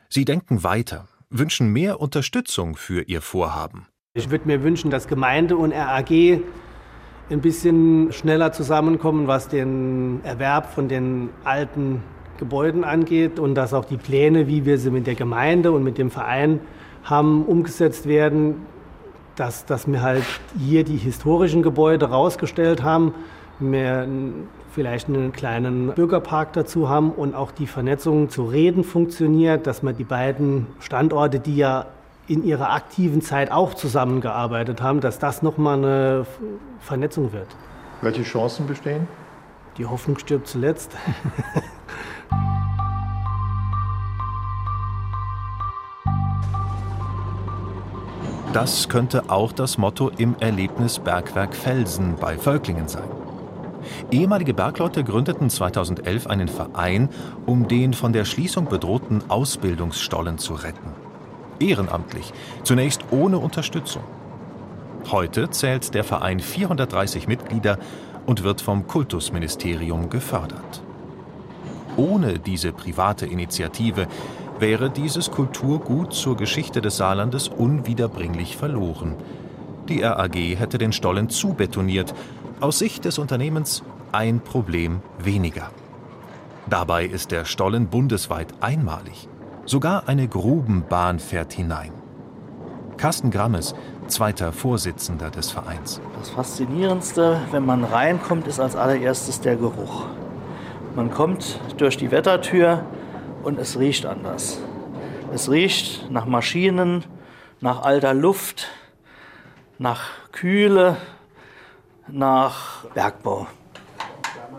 Sie 0.08 0.24
denken 0.24 0.62
weiter, 0.62 1.08
wünschen 1.28 1.72
mehr 1.72 1.98
Unterstützung 1.98 2.76
für 2.76 3.02
ihr 3.02 3.20
Vorhaben. 3.20 3.88
Ich 4.14 4.30
würde 4.30 4.46
mir 4.46 4.62
wünschen, 4.62 4.92
dass 4.92 5.08
Gemeinde 5.08 5.56
und 5.56 5.72
RAG 5.72 6.12
ein 6.12 7.40
bisschen 7.40 8.12
schneller 8.12 8.52
zusammenkommen, 8.52 9.26
was 9.26 9.48
den 9.48 10.20
Erwerb 10.22 10.72
von 10.72 10.88
den 10.88 11.30
alten 11.42 12.04
Gebäuden 12.38 12.84
angeht 12.84 13.38
und 13.38 13.54
dass 13.54 13.74
auch 13.74 13.84
die 13.84 13.96
Pläne, 13.96 14.46
wie 14.46 14.64
wir 14.64 14.78
sie 14.78 14.90
mit 14.90 15.06
der 15.06 15.14
Gemeinde 15.14 15.72
und 15.72 15.82
mit 15.82 15.98
dem 15.98 16.10
Verein 16.10 16.60
haben, 17.04 17.44
umgesetzt 17.44 18.06
werden. 18.06 18.66
Dass, 19.36 19.64
dass 19.66 19.86
wir 19.86 20.02
halt 20.02 20.24
hier 20.58 20.82
die 20.82 20.96
historischen 20.96 21.62
Gebäude 21.62 22.06
rausgestellt 22.06 22.82
haben, 22.82 23.14
wir 23.60 24.08
vielleicht 24.72 25.08
einen 25.08 25.32
kleinen 25.32 25.92
Bürgerpark 25.94 26.52
dazu 26.52 26.88
haben 26.88 27.10
und 27.12 27.34
auch 27.34 27.50
die 27.50 27.66
Vernetzung 27.66 28.30
zu 28.30 28.44
Reden 28.44 28.84
funktioniert, 28.84 29.66
dass 29.66 29.82
man 29.82 29.96
die 29.96 30.04
beiden 30.04 30.66
Standorte, 30.80 31.40
die 31.40 31.56
ja 31.56 31.86
in 32.28 32.44
ihrer 32.44 32.72
aktiven 32.72 33.22
Zeit 33.22 33.50
auch 33.50 33.74
zusammengearbeitet 33.74 34.82
haben, 34.82 35.00
dass 35.00 35.18
das 35.18 35.42
nochmal 35.42 35.78
eine 35.78 36.26
Vernetzung 36.80 37.32
wird. 37.32 37.48
Welche 38.02 38.22
Chancen 38.22 38.66
bestehen? 38.66 39.08
Die 39.78 39.86
Hoffnung 39.86 40.18
stirbt 40.18 40.46
zuletzt. 40.46 40.92
Das 48.58 48.88
könnte 48.88 49.30
auch 49.30 49.52
das 49.52 49.78
Motto 49.78 50.10
im 50.18 50.34
Erlebnisbergwerk 50.40 51.54
Felsen 51.54 52.16
bei 52.16 52.36
Völklingen 52.36 52.88
sein. 52.88 53.08
Ehemalige 54.10 54.52
Bergleute 54.52 55.04
gründeten 55.04 55.48
2011 55.48 56.26
einen 56.26 56.48
Verein, 56.48 57.08
um 57.46 57.68
den 57.68 57.94
von 57.94 58.12
der 58.12 58.24
Schließung 58.24 58.64
bedrohten 58.64 59.22
Ausbildungsstollen 59.30 60.38
zu 60.38 60.54
retten. 60.54 60.90
Ehrenamtlich, 61.60 62.32
zunächst 62.64 63.04
ohne 63.12 63.38
Unterstützung. 63.38 64.02
Heute 65.08 65.50
zählt 65.50 65.94
der 65.94 66.02
Verein 66.02 66.40
430 66.40 67.28
Mitglieder 67.28 67.78
und 68.26 68.42
wird 68.42 68.60
vom 68.60 68.88
Kultusministerium 68.88 70.10
gefördert. 70.10 70.82
Ohne 71.96 72.40
diese 72.40 72.72
private 72.72 73.24
Initiative 73.24 74.08
wäre 74.60 74.90
dieses 74.90 75.30
Kulturgut 75.30 76.12
zur 76.12 76.36
Geschichte 76.36 76.80
des 76.80 76.96
Saarlandes 76.96 77.48
unwiederbringlich 77.48 78.56
verloren. 78.56 79.14
Die 79.88 80.02
RAG 80.02 80.34
hätte 80.34 80.78
den 80.78 80.92
Stollen 80.92 81.30
zubetoniert. 81.30 82.14
Aus 82.60 82.78
Sicht 82.78 83.04
des 83.04 83.18
Unternehmens 83.18 83.82
ein 84.12 84.40
Problem 84.40 85.00
weniger. 85.18 85.70
Dabei 86.68 87.06
ist 87.06 87.30
der 87.30 87.44
Stollen 87.44 87.86
bundesweit 87.86 88.48
einmalig. 88.60 89.28
Sogar 89.64 90.08
eine 90.08 90.28
Grubenbahn 90.28 91.18
fährt 91.18 91.52
hinein. 91.52 91.92
Carsten 92.96 93.30
Grammes, 93.30 93.74
zweiter 94.08 94.52
Vorsitzender 94.52 95.30
des 95.30 95.50
Vereins. 95.50 96.00
Das 96.18 96.30
Faszinierendste, 96.30 97.40
wenn 97.52 97.64
man 97.64 97.84
reinkommt, 97.84 98.46
ist 98.48 98.60
als 98.60 98.76
allererstes 98.76 99.40
der 99.40 99.56
Geruch. 99.56 100.06
Man 100.96 101.10
kommt 101.10 101.60
durch 101.78 101.96
die 101.96 102.10
Wettertür 102.10 102.84
und 103.42 103.58
es 103.58 103.78
riecht 103.78 104.06
anders. 104.06 104.58
Es 105.32 105.50
riecht 105.50 106.10
nach 106.10 106.26
Maschinen, 106.26 107.04
nach 107.60 107.82
alter 107.82 108.14
Luft, 108.14 108.68
nach 109.78 110.02
Kühle, 110.32 110.96
nach 112.08 112.84
Bergbau. 112.94 113.46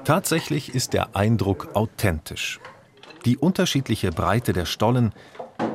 Tatsächlich 0.04 0.74
ist 0.74 0.94
der 0.94 1.16
Eindruck 1.16 1.76
authentisch. 1.76 2.60
Die 3.26 3.38
unterschiedliche 3.38 4.12
Breite 4.12 4.54
der 4.54 4.66
Stollen, 4.66 5.14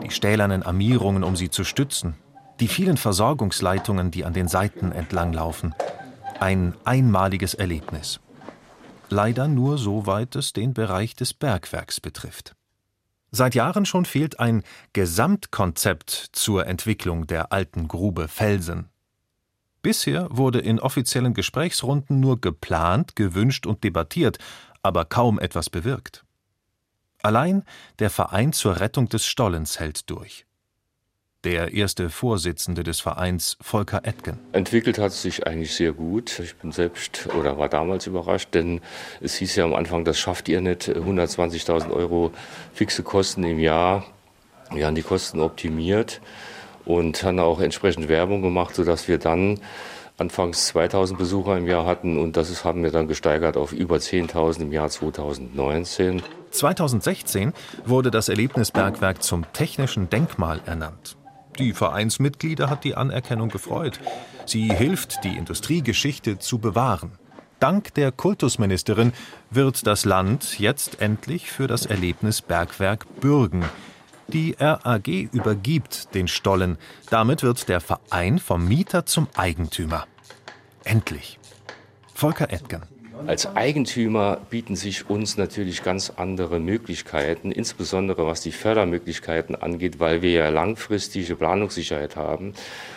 die 0.03 0.11
stählernen 0.11 0.63
Armierungen, 0.63 1.25
um 1.25 1.37
sie 1.37 1.51
zu 1.51 1.65
stützen, 1.65 2.17
die 2.61 2.69
vielen 2.69 2.97
Versorgungsleitungen, 2.97 4.11
die 4.11 4.25
an 4.25 4.33
den 4.33 4.49
Seiten 4.49 4.93
entlang 4.93 5.33
laufen. 5.33 5.75
Ein 6.41 6.75
einmaliges 6.85 7.55
Erlebnis. 7.55 8.21
Leider 9.11 9.49
nur 9.49 9.79
soweit 9.79 10.35
es 10.37 10.53
den 10.53 10.73
Bereich 10.73 11.15
des 11.15 11.35
Bergwerks 11.35 12.01
betrifft. 12.01 12.55
Seit 13.37 13.57
Jahren 13.57 13.85
schon 13.85 14.05
fehlt 14.05 14.39
ein 14.39 14.63
Gesamtkonzept 14.93 16.29
zur 16.31 16.69
Entwicklung 16.69 17.27
der 17.27 17.51
alten 17.51 17.89
Grube 17.89 18.29
Felsen. 18.29 18.91
Bisher 19.83 20.29
wurde 20.31 20.61
in 20.61 20.79
offiziellen 20.79 21.35
Gesprächsrunden 21.35 22.21
nur 22.21 22.41
geplant, 22.41 23.17
gewünscht 23.17 23.67
und 23.67 23.83
debattiert, 23.83 24.39
aber 24.83 25.05
kaum 25.05 25.41
etwas 25.41 25.69
bewirkt. 25.69 26.25
Allein 27.25 27.65
der 27.99 28.11
Verein 28.11 28.53
zur 28.53 28.79
Rettung 28.79 29.09
des 29.09 29.27
Stollens 29.27 29.81
hält 29.81 30.09
durch 30.11 30.47
der 31.45 31.73
erste 31.75 32.11
Vorsitzende 32.11 32.83
des 32.83 33.01
Vereins, 33.01 33.57
Volker 33.61 34.01
Etgen. 34.05 34.39
Entwickelt 34.53 34.99
hat 34.99 35.13
es 35.13 35.23
sich 35.23 35.47
eigentlich 35.47 35.75
sehr 35.75 35.93
gut. 35.93 36.39
Ich 36.41 36.57
bin 36.57 36.73
selbst 36.73 37.29
oder 37.39 37.59
war 37.59 37.69
damals 37.69 38.07
überrascht, 38.07 38.55
denn 38.55 38.81
es 39.21 39.35
hieß 39.37 39.57
ja 39.57 39.65
am 39.65 39.75
Anfang, 39.75 40.05
das 40.05 40.19
schafft 40.19 40.49
ihr 40.49 40.61
nicht. 40.61 40.89
120.000 40.89 41.91
Euro 41.91 42.33
fixe 42.73 43.03
Kosten 43.03 43.45
im 43.45 43.59
Jahr. 43.59 44.05
Wir 44.73 44.87
haben 44.87 44.95
die 44.95 45.03
Kosten 45.03 45.41
optimiert 45.41 46.21
und 46.85 47.23
haben 47.23 47.39
auch 47.39 47.61
entsprechend 47.61 48.09
Werbung 48.09 48.43
gemacht, 48.43 48.75
sodass 48.75 49.09
wir 49.09 49.19
dann 49.19 49.61
anfangs 50.17 50.67
2000 50.69 51.19
Besucher 51.19 51.57
im 51.59 51.67
Jahr 51.67 51.87
hatten 51.87 52.19
und 52.19 52.37
das 52.37 52.65
haben 52.65 52.83
wir 52.83 52.93
dann 52.93 53.09
gesteigert 53.09 53.57
auf 53.57 53.73
über 53.73 53.97
10.000 53.97 54.63
im 54.63 54.73
Jahr 54.73 54.89
2019. 54.89 56.23
2016 56.51 57.53
wurde 57.85 58.11
das 58.13 58.29
Erlebnisbergwerk 58.29 59.23
zum 59.23 59.45
technischen 59.53 60.09
Denkmal 60.09 60.61
ernannt. 60.67 61.17
Die 61.59 61.73
Vereinsmitglieder 61.73 62.69
hat 62.69 62.85
die 62.85 62.97
Anerkennung 62.97 63.49
gefreut. 63.49 64.01
Sie 64.47 64.73
hilft, 64.73 65.25
die 65.25 65.37
Industriegeschichte 65.37 66.39
zu 66.39 66.59
bewahren. 66.59 67.13
Dank 67.61 67.95
der 67.95 68.13
Kultusministerin 68.13 69.13
wird 69.51 69.87
das 69.87 70.05
Land 70.05 70.59
jetzt 70.59 71.01
endlich 71.01 71.51
für 71.51 71.67
das 71.67 71.87
Erlebnis 71.87 72.43
Bergwerk 72.43 73.07
bürgen. 73.21 73.65
Die 74.29 74.57
RAG 74.59 75.07
übergibt 75.07 76.15
den 76.15 76.29
Stollen. 76.29 76.79
Damit 77.11 77.43
wird 77.43 77.69
der 77.69 77.81
Verein 77.81 78.39
vom 78.39 78.67
Mieter 78.67 79.07
zum 79.07 79.29
Eigentümer. 79.37 80.07
Endlich. 80.83 81.39
Volker 82.15 82.51
Edgen. 82.51 82.94
Als 83.27 83.47
Eigentümer 83.57 84.39
bieten 84.51 84.77
sich 84.77 85.09
uns 85.09 85.37
natürlich 85.37 85.83
ganz 85.83 86.11
andere 86.17 86.61
Möglichkeiten, 86.61 87.53
insbesondere 87.53 88.27
was 88.27 88.43
die 88.43 88.53
Fördermöglichkeiten 88.53 89.55
angeht, 89.55 89.99
weil 89.99 90.21
wir 90.21 90.33
ja 90.33 90.49
langfristige 90.51 91.35
Planungssicherheit 91.35 92.17
haben 92.17 92.53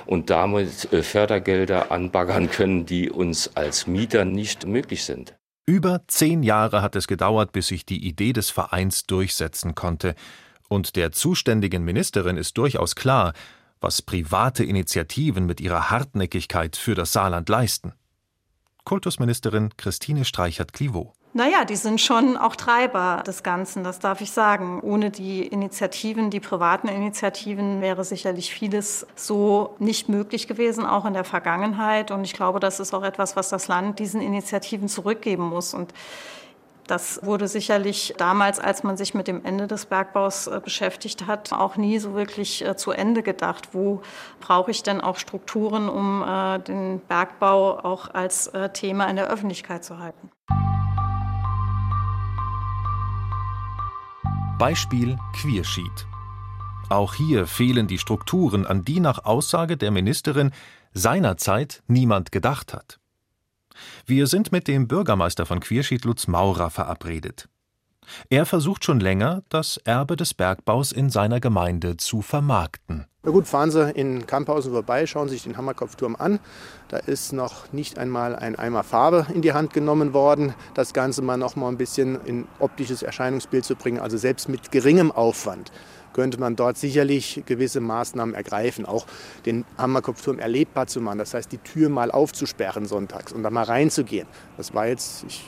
und 0.06 0.30
damit 0.30 0.92
äh, 0.92 1.02
Fördergelder 1.02 1.92
anbaggern 1.92 2.50
können, 2.50 2.86
die 2.86 3.10
uns 3.10 3.56
als 3.56 3.88
Mieter 3.88 4.26
nicht 4.26 4.68
möglich 4.68 5.06
sind. 5.06 5.36
Über 5.66 6.02
zehn 6.08 6.44
Jahre 6.44 6.82
hat 6.82 6.96
es 6.96 7.08
gedauert, 7.08 7.52
bis 7.52 7.68
sich 7.68 7.86
die 7.86 8.06
Idee 8.06 8.34
des 8.34 8.50
Vereins 8.50 9.06
durchsetzen 9.06 9.76
konnte. 9.76 10.16
Und 10.70 10.96
der 10.96 11.12
zuständigen 11.12 11.84
Ministerin 11.84 12.38
ist 12.38 12.58
durchaus 12.58 12.96
klar, 12.96 13.34
was 13.80 14.02
private 14.02 14.64
Initiativen 14.64 15.46
mit 15.46 15.62
ihrer 15.62 15.90
Hartnäckigkeit 15.90 16.76
für 16.76 16.96
das 16.96 17.14
Saarland 17.14 17.48
leisten. 17.50 17.94
Kultusministerin 18.88 19.76
Christine 19.76 20.24
Streichert-Clivaux. 20.24 21.12
Naja, 21.34 21.66
die 21.66 21.76
sind 21.76 22.00
schon 22.00 22.38
auch 22.38 22.56
Treiber 22.56 23.22
des 23.28 23.44
Ganzen, 23.44 23.84
das 23.84 24.00
darf 24.00 24.22
ich 24.22 24.32
sagen. 24.32 24.80
Ohne 24.82 25.12
die 25.12 25.46
Initiativen, 25.46 26.30
die 26.30 26.40
privaten 26.40 26.88
Initiativen, 26.88 27.82
wäre 27.82 28.06
sicherlich 28.06 28.50
vieles 28.50 29.06
so 29.18 29.76
nicht 29.80 30.08
möglich 30.08 30.48
gewesen, 30.48 30.86
auch 30.86 31.04
in 31.04 31.14
der 31.14 31.26
Vergangenheit. 31.26 32.12
Und 32.12 32.24
ich 32.24 32.32
glaube, 32.32 32.62
das 32.62 32.80
ist 32.80 32.94
auch 32.94 33.04
etwas, 33.04 33.36
was 33.36 33.50
das 33.50 33.68
Land 33.68 34.00
diesen 34.00 34.22
Initiativen 34.22 34.88
zurückgeben 34.88 35.44
muss. 35.44 35.74
Und 35.74 35.94
das 36.88 37.20
wurde 37.24 37.48
sicherlich 37.48 38.14
damals, 38.18 38.60
als 38.60 38.84
man 38.84 38.98
sich 38.98 39.14
mit 39.14 39.28
dem 39.28 39.44
Ende 39.46 39.68
des 39.68 39.86
Bergbaus 39.86 40.48
äh, 40.48 40.60
beschäftigt 40.64 41.28
hat, 41.28 41.54
auch 41.54 41.78
nie 41.78 42.00
so 42.00 42.14
wirklich 42.14 42.66
äh, 42.66 42.76
zu 42.76 42.92
Ende 42.92 43.24
gedacht. 43.24 43.70
Wo 43.74 44.02
brauche 44.40 44.72
ich 44.72 44.84
denn 44.84 45.02
auch 45.02 45.18
Strukturen, 45.18 45.90
um 45.90 46.24
äh, 46.24 46.60
den 46.60 47.02
Bergbau 47.08 47.80
auch 47.80 48.14
als 48.14 48.52
Thema 48.74 49.06
in 49.06 49.16
der 49.16 49.30
Öffentlichkeit 49.30 49.84
zu 49.84 50.00
halten? 50.00 50.30
Beispiel 54.58 55.18
Queersheet. 55.34 56.08
Auch 56.90 57.14
hier 57.14 57.46
fehlen 57.48 57.88
die 57.88 57.98
Strukturen, 57.98 58.66
an 58.66 58.86
die 58.86 59.00
nach 59.00 59.26
Aussage 59.26 59.78
der 59.78 59.92
Ministerin 59.92 60.52
seinerzeit 60.94 61.84
niemand 61.88 62.32
gedacht 62.32 62.74
hat. 62.74 63.00
Wir 64.06 64.28
sind 64.28 64.52
mit 64.52 64.68
dem 64.68 64.88
Bürgermeister 64.88 65.46
von 65.46 65.60
Quierschied 65.60 66.06
Lutz 66.06 66.28
Maurer 66.28 66.70
verabredet. 66.70 67.50
Er 68.30 68.46
versucht 68.46 68.86
schon 68.86 69.00
länger, 69.00 69.44
das 69.50 69.78
Erbe 69.78 70.16
des 70.16 70.34
Bergbaus 70.34 70.92
in 70.92 71.10
seiner 71.10 71.40
Gemeinde 71.40 71.98
zu 71.98 72.22
vermarkten. 72.22 73.06
Na 73.24 73.32
gut, 73.32 73.46
fahren 73.46 73.72
Sie 73.72 73.92
in 73.92 74.26
Kamphausen 74.26 74.72
vorbei, 74.72 75.06
schauen 75.06 75.28
Sie 75.28 75.36
sich 75.36 75.44
den 75.44 75.58
Hammerkopfturm 75.58 76.16
an. 76.16 76.40
Da 76.88 76.98
ist 76.98 77.34
noch 77.34 77.74
nicht 77.74 78.00
einmal 78.00 78.36
ein 78.36 78.56
Eimer 78.56 78.84
Farbe 78.84 79.28
in 79.34 79.42
die 79.42 79.52
Hand 79.52 79.74
genommen 79.74 80.14
worden. 80.14 80.54
Das 80.76 80.94
Ganze 80.94 81.22
mal 81.22 81.38
noch 81.38 81.58
mal 81.58 81.68
ein 81.68 81.78
bisschen 81.78 82.24
in 82.24 82.48
optisches 82.60 83.02
Erscheinungsbild 83.02 83.66
zu 83.66 83.76
bringen, 83.76 84.00
also 84.00 84.16
selbst 84.18 84.48
mit 84.48 84.72
geringem 84.72 85.12
Aufwand 85.12 85.72
könnte 86.14 86.40
man 86.40 86.56
dort 86.56 86.78
sicherlich 86.78 87.44
gewisse 87.46 87.80
Maßnahmen 87.80 88.34
ergreifen, 88.34 88.88
auch 88.88 89.06
den 89.46 89.66
Hammerkopfturm 89.78 90.40
erlebbar 90.40 90.88
zu 90.88 91.00
machen. 91.00 91.20
Das 91.20 91.36
heißt, 91.36 91.52
die 91.52 91.60
Tür 91.60 91.90
mal 91.90 92.10
aufzusperren 92.10 92.88
sonntags 92.88 93.32
und 93.34 93.44
da 93.44 93.52
mal 93.52 93.66
reinzugehen. 93.66 94.28
Das 94.58 94.74
war 94.74 94.88
jetzt, 94.88 95.26
ich 95.28 95.44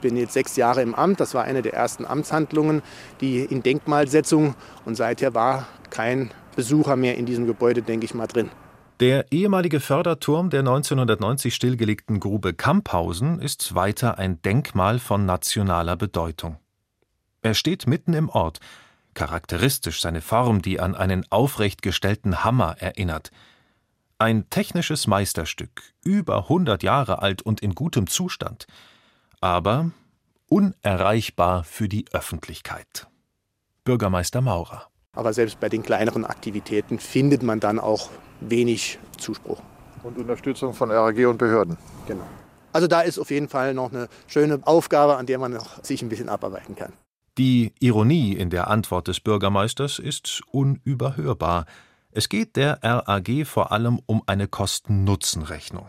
bin 0.00 0.16
jetzt 0.16 0.32
sechs 0.32 0.56
Jahre 0.56 0.82
im 0.82 0.94
Amt. 0.94 1.20
Das 1.20 1.34
war 1.34 1.44
eine 1.44 1.62
der 1.62 1.74
ersten 1.74 2.04
Amtshandlungen, 2.04 2.82
die 3.20 3.40
in 3.40 3.62
Denkmalsetzung. 3.62 4.54
Und 4.84 4.96
seither 4.96 5.34
war 5.34 5.66
kein 5.90 6.30
Besucher 6.56 6.96
mehr 6.96 7.16
in 7.16 7.26
diesem 7.26 7.46
Gebäude, 7.46 7.82
denke 7.82 8.04
ich 8.04 8.14
mal, 8.14 8.26
drin. 8.26 8.50
Der 9.00 9.30
ehemalige 9.30 9.78
Förderturm 9.78 10.50
der 10.50 10.60
1990 10.60 11.54
stillgelegten 11.54 12.18
Grube 12.18 12.52
Kamphausen 12.52 13.40
ist 13.40 13.76
weiter 13.76 14.18
ein 14.18 14.42
Denkmal 14.42 14.98
von 14.98 15.24
nationaler 15.24 15.94
Bedeutung. 15.94 16.56
Er 17.40 17.54
steht 17.54 17.86
mitten 17.86 18.12
im 18.12 18.28
Ort, 18.28 18.58
charakteristisch 19.14 20.00
seine 20.00 20.20
Form, 20.20 20.62
die 20.62 20.80
an 20.80 20.96
einen 20.96 21.24
aufrecht 21.30 21.80
gestellten 21.82 22.42
Hammer 22.42 22.76
erinnert. 22.80 23.30
Ein 24.18 24.50
technisches 24.50 25.06
Meisterstück, 25.06 25.82
über 26.02 26.38
100 26.38 26.82
Jahre 26.82 27.22
alt 27.22 27.40
und 27.40 27.60
in 27.60 27.76
gutem 27.76 28.08
Zustand, 28.08 28.66
aber 29.40 29.90
unerreichbar 30.48 31.64
für 31.64 31.88
die 31.88 32.06
Öffentlichkeit. 32.12 33.06
Bürgermeister 33.84 34.40
Maurer. 34.40 34.88
Aber 35.12 35.32
selbst 35.32 35.60
bei 35.60 35.68
den 35.68 35.82
kleineren 35.82 36.24
Aktivitäten 36.24 36.98
findet 36.98 37.42
man 37.42 37.60
dann 37.60 37.78
auch 37.78 38.10
wenig 38.40 38.98
Zuspruch. 39.16 39.60
Und 40.02 40.16
Unterstützung 40.16 40.74
von 40.74 40.90
RAG 40.90 41.18
und 41.26 41.38
Behörden. 41.38 41.76
Genau. 42.06 42.24
Also 42.72 42.86
da 42.86 43.00
ist 43.00 43.18
auf 43.18 43.30
jeden 43.30 43.48
Fall 43.48 43.74
noch 43.74 43.92
eine 43.92 44.08
schöne 44.26 44.60
Aufgabe, 44.62 45.16
an 45.16 45.26
der 45.26 45.38
man 45.38 45.52
noch 45.52 45.82
sich 45.82 46.02
ein 46.02 46.08
bisschen 46.08 46.28
abarbeiten 46.28 46.76
kann. 46.76 46.92
Die 47.36 47.72
Ironie 47.80 48.34
in 48.34 48.50
der 48.50 48.68
Antwort 48.68 49.08
des 49.08 49.20
Bürgermeisters 49.20 49.98
ist 49.98 50.42
unüberhörbar. 50.50 51.66
Es 52.10 52.28
geht 52.28 52.56
der 52.56 52.80
RAG 52.82 53.46
vor 53.46 53.72
allem 53.72 54.00
um 54.06 54.22
eine 54.26 54.48
Kosten-Nutzen-Rechnung. 54.48 55.88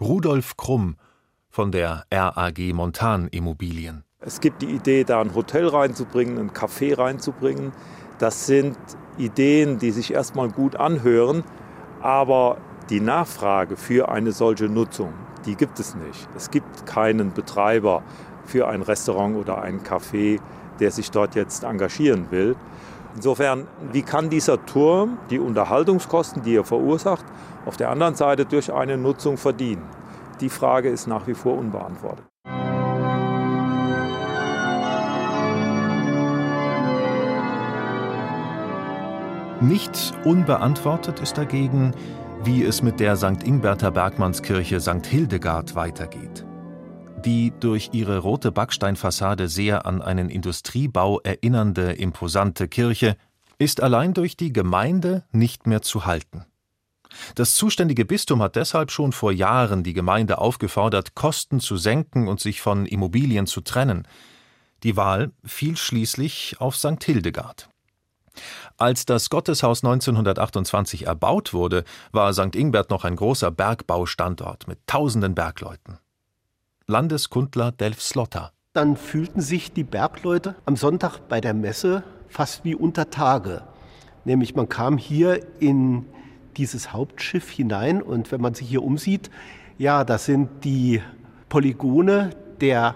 Rudolf 0.00 0.56
Krumm 0.56 0.96
von 1.56 1.72
der 1.72 2.04
RAG 2.12 2.58
Montan 2.74 3.28
Immobilien. 3.28 4.04
Es 4.20 4.40
gibt 4.40 4.60
die 4.60 4.66
Idee, 4.66 5.04
da 5.04 5.22
ein 5.22 5.34
Hotel 5.34 5.66
reinzubringen, 5.66 6.36
ein 6.36 6.50
Café 6.50 6.98
reinzubringen. 6.98 7.72
Das 8.18 8.46
sind 8.46 8.76
Ideen, 9.16 9.78
die 9.78 9.90
sich 9.90 10.12
erstmal 10.12 10.50
gut 10.50 10.76
anhören, 10.76 11.44
aber 12.02 12.58
die 12.90 13.00
Nachfrage 13.00 13.78
für 13.78 14.10
eine 14.10 14.32
solche 14.32 14.66
Nutzung, 14.66 15.14
die 15.46 15.54
gibt 15.54 15.80
es 15.80 15.94
nicht. 15.94 16.28
Es 16.36 16.50
gibt 16.50 16.84
keinen 16.84 17.32
Betreiber 17.32 18.02
für 18.44 18.68
ein 18.68 18.82
Restaurant 18.82 19.38
oder 19.38 19.62
ein 19.62 19.80
Café, 19.80 20.38
der 20.78 20.90
sich 20.90 21.10
dort 21.10 21.36
jetzt 21.36 21.64
engagieren 21.64 22.30
will. 22.30 22.54
Insofern, 23.14 23.66
wie 23.92 24.02
kann 24.02 24.28
dieser 24.28 24.66
Turm 24.66 25.16
die 25.30 25.38
Unterhaltungskosten, 25.38 26.42
die 26.42 26.56
er 26.56 26.64
verursacht, 26.64 27.24
auf 27.64 27.78
der 27.78 27.88
anderen 27.88 28.14
Seite 28.14 28.44
durch 28.44 28.70
eine 28.70 28.98
Nutzung 28.98 29.38
verdienen? 29.38 29.88
Die 30.40 30.50
Frage 30.50 30.90
ist 30.90 31.06
nach 31.06 31.26
wie 31.26 31.34
vor 31.34 31.56
unbeantwortet. 31.56 32.26
Nicht 39.62 40.12
unbeantwortet 40.24 41.20
ist 41.20 41.38
dagegen, 41.38 41.94
wie 42.44 42.62
es 42.62 42.82
mit 42.82 43.00
der 43.00 43.16
St. 43.16 43.42
Ingberter 43.42 43.90
Bergmannskirche 43.90 44.80
St. 44.80 45.06
Hildegard 45.06 45.74
weitergeht. 45.74 46.44
Die 47.24 47.54
durch 47.58 47.90
ihre 47.92 48.18
rote 48.18 48.52
Backsteinfassade 48.52 49.48
sehr 49.48 49.86
an 49.86 50.02
einen 50.02 50.28
Industriebau 50.28 51.20
erinnernde 51.20 51.92
imposante 51.92 52.68
Kirche 52.68 53.16
ist 53.58 53.82
allein 53.82 54.12
durch 54.12 54.36
die 54.36 54.52
Gemeinde 54.52 55.24
nicht 55.32 55.66
mehr 55.66 55.80
zu 55.80 56.04
halten. 56.04 56.44
Das 57.34 57.54
zuständige 57.54 58.04
Bistum 58.04 58.42
hat 58.42 58.56
deshalb 58.56 58.90
schon 58.90 59.12
vor 59.12 59.32
Jahren 59.32 59.82
die 59.82 59.92
Gemeinde 59.92 60.38
aufgefordert, 60.38 61.14
Kosten 61.14 61.60
zu 61.60 61.76
senken 61.76 62.28
und 62.28 62.40
sich 62.40 62.60
von 62.60 62.86
Immobilien 62.86 63.46
zu 63.46 63.60
trennen. 63.60 64.06
Die 64.82 64.96
Wahl 64.96 65.32
fiel 65.44 65.76
schließlich 65.76 66.56
auf 66.58 66.76
St. 66.76 67.02
Hildegard. 67.02 67.68
Als 68.76 69.06
das 69.06 69.30
Gotteshaus 69.30 69.82
1928 69.82 71.06
erbaut 71.06 71.54
wurde, 71.54 71.84
war 72.12 72.32
St. 72.34 72.54
Ingbert 72.54 72.90
noch 72.90 73.04
ein 73.04 73.16
großer 73.16 73.50
Bergbaustandort 73.50 74.68
mit 74.68 74.78
tausenden 74.86 75.34
Bergleuten. 75.34 75.98
Landeskundler 76.86 77.72
Delf 77.72 78.02
Slotter. 78.02 78.52
Dann 78.72 78.96
fühlten 78.96 79.40
sich 79.40 79.72
die 79.72 79.84
Bergleute 79.84 80.54
am 80.66 80.76
Sonntag 80.76 81.20
bei 81.28 81.40
der 81.40 81.54
Messe 81.54 82.04
fast 82.28 82.64
wie 82.64 82.74
unter 82.74 83.08
Tage. 83.10 83.62
Nämlich 84.24 84.54
man 84.54 84.68
kam 84.68 84.98
hier 84.98 85.40
in 85.60 86.04
dieses 86.56 86.92
Hauptschiff 86.92 87.50
hinein 87.50 88.02
und 88.02 88.32
wenn 88.32 88.40
man 88.40 88.54
sich 88.54 88.68
hier 88.68 88.82
umsieht, 88.82 89.30
ja, 89.78 90.04
das 90.04 90.24
sind 90.24 90.64
die 90.64 91.02
Polygone 91.48 92.30
der 92.60 92.94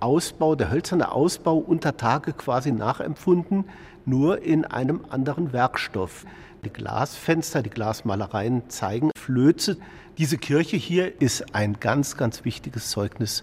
Ausbau, 0.00 0.54
der 0.54 0.70
hölzerne 0.70 1.10
Ausbau 1.10 1.56
unter 1.56 1.96
Tage 1.96 2.32
quasi 2.32 2.72
nachempfunden 2.72 3.64
nur 4.04 4.42
in 4.42 4.64
einem 4.64 5.04
anderen 5.10 5.52
Werkstoff. 5.52 6.24
Die 6.64 6.70
Glasfenster, 6.70 7.62
die 7.62 7.70
Glasmalereien 7.70 8.68
zeigen 8.70 9.10
Flöze. 9.18 9.76
Diese 10.18 10.38
Kirche 10.38 10.76
hier 10.76 11.20
ist 11.20 11.54
ein 11.54 11.78
ganz, 11.80 12.16
ganz 12.16 12.44
wichtiges 12.44 12.90
Zeugnis 12.90 13.42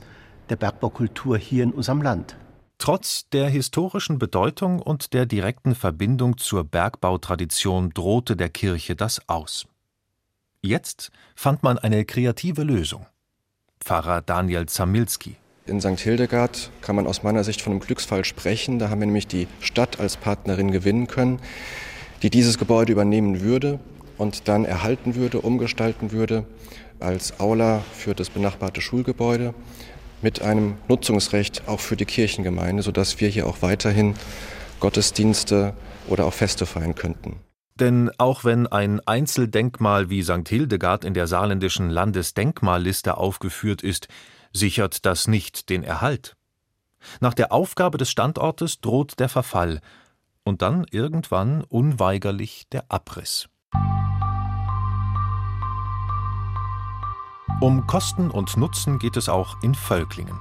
der 0.49 0.55
Bergbaukultur 0.55 1.37
hier 1.37 1.63
in 1.63 1.71
unserem 1.71 2.01
Land. 2.01 2.35
Trotz 2.77 3.29
der 3.29 3.47
historischen 3.47 4.19
Bedeutung 4.19 4.79
und 4.79 5.13
der 5.13 5.25
direkten 5.25 5.75
Verbindung 5.75 6.37
zur 6.37 6.63
Bergbautradition 6.63 7.91
drohte 7.91 8.35
der 8.35 8.49
Kirche 8.49 8.95
das 8.95 9.27
aus. 9.29 9.67
Jetzt 10.61 11.11
fand 11.35 11.63
man 11.63 11.77
eine 11.77 12.05
kreative 12.05 12.63
Lösung. 12.63 13.05
Pfarrer 13.79 14.21
Daniel 14.21 14.65
Zamilski. 14.65 15.35
In 15.65 15.79
St. 15.79 15.99
Hildegard 15.99 16.71
kann 16.81 16.95
man 16.95 17.07
aus 17.07 17.23
meiner 17.23 17.43
Sicht 17.45 17.61
von 17.61 17.71
einem 17.71 17.79
Glücksfall 17.79 18.25
sprechen. 18.25 18.79
Da 18.79 18.89
haben 18.89 18.99
wir 18.99 19.05
nämlich 19.05 19.27
die 19.27 19.47
Stadt 19.61 19.99
als 19.99 20.17
Partnerin 20.17 20.71
gewinnen 20.71 21.07
können, 21.07 21.39
die 22.21 22.29
dieses 22.29 22.57
Gebäude 22.57 22.91
übernehmen 22.91 23.41
würde 23.41 23.79
und 24.17 24.47
dann 24.49 24.65
erhalten 24.65 25.15
würde, 25.15 25.39
umgestalten 25.39 26.11
würde 26.11 26.45
als 26.99 27.39
Aula 27.39 27.83
für 27.93 28.13
das 28.13 28.29
benachbarte 28.29 28.81
Schulgebäude 28.81 29.53
mit 30.23 30.41
einem 30.41 30.77
Nutzungsrecht 30.87 31.67
auch 31.67 31.79
für 31.79 31.95
die 31.95 32.05
Kirchengemeinde, 32.05 32.81
sodass 32.81 33.19
wir 33.19 33.29
hier 33.29 33.47
auch 33.47 33.61
weiterhin 33.61 34.15
Gottesdienste 34.79 35.73
oder 36.07 36.25
auch 36.25 36.33
Feste 36.33 36.65
feiern 36.65 36.95
könnten. 36.95 37.39
Denn 37.75 38.11
auch 38.17 38.43
wenn 38.43 38.67
ein 38.67 38.99
Einzeldenkmal 39.05 40.09
wie 40.09 40.23
St. 40.23 40.47
Hildegard 40.47 41.05
in 41.05 41.13
der 41.13 41.27
saarländischen 41.27 41.89
Landesdenkmalliste 41.89 43.17
aufgeführt 43.17 43.81
ist, 43.81 44.07
sichert 44.51 45.05
das 45.05 45.27
nicht 45.27 45.69
den 45.69 45.83
Erhalt. 45.83 46.35
Nach 47.19 47.33
der 47.33 47.51
Aufgabe 47.51 47.97
des 47.97 48.09
Standortes 48.09 48.79
droht 48.79 49.19
der 49.19 49.29
Verfall 49.29 49.81
und 50.43 50.61
dann 50.61 50.85
irgendwann 50.91 51.63
unweigerlich 51.63 52.67
der 52.71 52.85
Abriss. 52.89 53.49
Um 57.59 57.87
Kosten 57.87 58.31
und 58.31 58.55
Nutzen 58.57 58.99
geht 58.99 59.17
es 59.17 59.27
auch 59.27 59.61
in 59.61 59.75
Völklingen, 59.75 60.39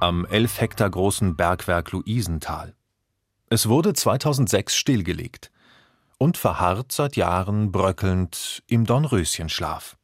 am 0.00 0.24
elf 0.26 0.60
Hektar 0.60 0.88
großen 0.88 1.36
Bergwerk 1.36 1.92
Luisenthal. 1.92 2.74
Es 3.50 3.68
wurde 3.68 3.92
2006 3.92 4.74
stillgelegt 4.74 5.50
und 6.18 6.36
verharrt 6.36 6.92
seit 6.92 7.16
Jahren 7.16 7.70
bröckelnd 7.70 8.62
im 8.66 8.84
Dornröschenschlaf. 8.86 9.96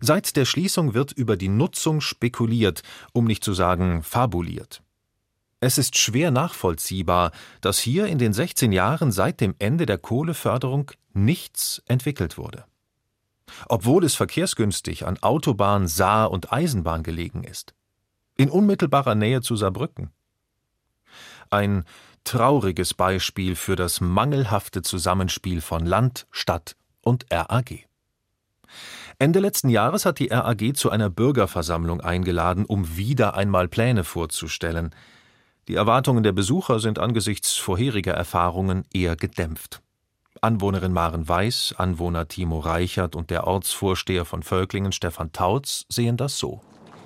Seit 0.00 0.36
der 0.36 0.44
Schließung 0.44 0.94
wird 0.94 1.12
über 1.12 1.36
die 1.36 1.48
Nutzung 1.48 2.00
spekuliert, 2.00 2.82
um 3.12 3.24
nicht 3.24 3.42
zu 3.42 3.52
sagen 3.52 4.02
fabuliert. 4.02 4.82
Es 5.60 5.76
ist 5.76 5.98
schwer 5.98 6.30
nachvollziehbar, 6.30 7.32
dass 7.60 7.78
hier 7.78 8.06
in 8.06 8.18
den 8.18 8.32
16 8.32 8.70
Jahren 8.70 9.10
seit 9.10 9.40
dem 9.40 9.54
Ende 9.58 9.86
der 9.86 9.98
Kohleförderung 9.98 10.92
nichts 11.14 11.82
entwickelt 11.86 12.38
wurde. 12.38 12.64
Obwohl 13.66 14.04
es 14.04 14.14
verkehrsgünstig 14.14 15.06
an 15.06 15.18
Autobahn, 15.22 15.86
Saar 15.86 16.30
und 16.30 16.52
Eisenbahn 16.52 17.02
gelegen 17.02 17.44
ist. 17.44 17.74
In 18.36 18.50
unmittelbarer 18.50 19.14
Nähe 19.14 19.40
zu 19.40 19.56
Saarbrücken. 19.56 20.10
Ein 21.50 21.84
trauriges 22.24 22.94
Beispiel 22.94 23.56
für 23.56 23.74
das 23.74 24.00
mangelhafte 24.00 24.82
Zusammenspiel 24.82 25.60
von 25.60 25.86
Land, 25.86 26.26
Stadt 26.30 26.76
und 27.00 27.26
RAG. 27.32 27.86
Ende 29.18 29.40
letzten 29.40 29.68
Jahres 29.70 30.04
hat 30.04 30.18
die 30.18 30.28
RAG 30.28 30.76
zu 30.76 30.90
einer 30.90 31.10
Bürgerversammlung 31.10 32.00
eingeladen, 32.00 32.64
um 32.64 32.96
wieder 32.96 33.34
einmal 33.34 33.66
Pläne 33.66 34.04
vorzustellen. 34.04 34.94
Die 35.66 35.74
Erwartungen 35.74 36.22
der 36.22 36.32
Besucher 36.32 36.80
sind 36.80 36.98
angesichts 36.98 37.56
vorheriger 37.56 38.12
Erfahrungen 38.12 38.84
eher 38.92 39.16
gedämpft. 39.16 39.82
Anwohnerin 40.42 40.92
Maren 40.92 41.28
Weiß, 41.28 41.74
Anwohner 41.76 42.28
Timo 42.28 42.58
Reichert 42.58 43.16
und 43.16 43.30
der 43.30 43.46
Ortsvorsteher 43.46 44.24
von 44.24 44.42
Völklingen 44.42 44.92
Stefan 44.92 45.32
Tautz 45.32 45.84
sehen 45.88 46.16
das 46.16 46.38
so. 46.38 46.60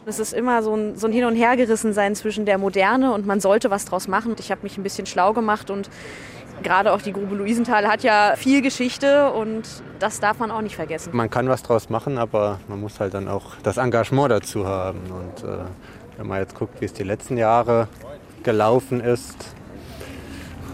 Es 0.05 0.18
ist 0.18 0.33
immer 0.33 0.62
so 0.62 0.75
ein, 0.75 0.97
so 0.97 1.07
ein 1.07 1.12
Hin- 1.12 1.25
und 1.25 1.37
Hergerissensein 1.37 2.14
zwischen 2.16 2.45
der 2.45 2.59
Moderne 2.59 3.12
und 3.12 3.25
man 3.27 3.40
sollte 3.40 3.71
was 3.71 3.85
draus 3.85 4.09
machen. 4.09 4.35
Ich 4.38 4.51
habe 4.51 4.62
mich 4.62 4.77
ein 4.77 4.83
bisschen 4.83 5.07
schlau 5.07 5.33
gemacht 5.33 5.71
und 5.71 5.88
Gerade 6.62 6.92
auch 6.92 7.03
die 7.03 7.12
Grube 7.12 7.35
Luisenthal 7.35 7.88
hat 7.88 8.03
ja 8.05 8.35
viel 8.37 8.62
Geschichte 8.62 9.33
und 9.33 9.62
das 9.99 10.21
darf 10.21 10.38
man 10.38 10.51
auch 10.51 10.61
nicht 10.61 10.77
vergessen. 10.77 11.11
Man 11.12 11.29
kann 11.29 11.49
was 11.49 11.62
draus 11.62 11.88
machen, 11.88 12.18
aber 12.18 12.61
man 12.68 12.81
muss 12.81 13.01
halt 13.01 13.14
dann 13.14 13.27
auch 13.27 13.57
das 13.62 13.79
Engagement 13.79 14.31
dazu 14.31 14.66
haben. 14.66 15.01
Und 15.11 15.49
äh, 15.49 15.59
Wenn 16.18 16.27
man 16.29 16.38
jetzt 16.38 16.55
guckt, 16.55 16.81
wie 16.81 16.85
es 16.85 16.92
die 16.92 17.03
letzten 17.03 17.37
Jahre 17.37 17.88
gelaufen 18.45 19.01
ist, 19.01 19.55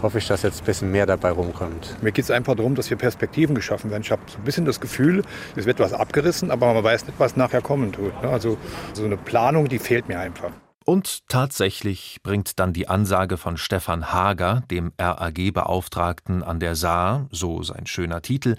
hoffe 0.01 0.17
ich, 0.17 0.27
dass 0.27 0.43
jetzt 0.43 0.61
ein 0.61 0.65
bisschen 0.65 0.91
mehr 0.91 1.05
dabei 1.05 1.31
rumkommt. 1.31 2.01
Mir 2.01 2.11
geht 2.11 2.25
es 2.25 2.31
einfach 2.31 2.55
darum, 2.55 2.75
dass 2.75 2.87
hier 2.87 2.97
Perspektiven 2.97 3.55
geschaffen 3.55 3.91
werden. 3.91 4.03
Ich 4.03 4.11
habe 4.11 4.21
so 4.27 4.37
ein 4.37 4.43
bisschen 4.43 4.65
das 4.65 4.79
Gefühl, 4.79 5.23
es 5.55 5.65
wird 5.65 5.79
was 5.79 5.93
abgerissen, 5.93 6.51
aber 6.51 6.73
man 6.73 6.83
weiß 6.83 7.07
nicht, 7.07 7.19
was 7.19 7.35
nachher 7.35 7.61
kommen 7.61 7.91
tut. 7.91 8.21
Ne? 8.21 8.29
Also 8.29 8.57
so 8.93 9.05
eine 9.05 9.17
Planung, 9.17 9.67
die 9.67 9.79
fehlt 9.79 10.07
mir 10.07 10.19
einfach. 10.19 10.51
Und 10.85 11.27
tatsächlich 11.27 12.17
bringt 12.23 12.59
dann 12.59 12.73
die 12.73 12.87
Ansage 12.87 13.37
von 13.37 13.57
Stefan 13.57 14.11
Hager, 14.11 14.63
dem 14.71 14.91
RAG-Beauftragten 14.97 16.41
an 16.41 16.59
der 16.59 16.75
Saar, 16.75 17.27
so 17.31 17.61
sein 17.61 17.85
schöner 17.85 18.21
Titel, 18.21 18.55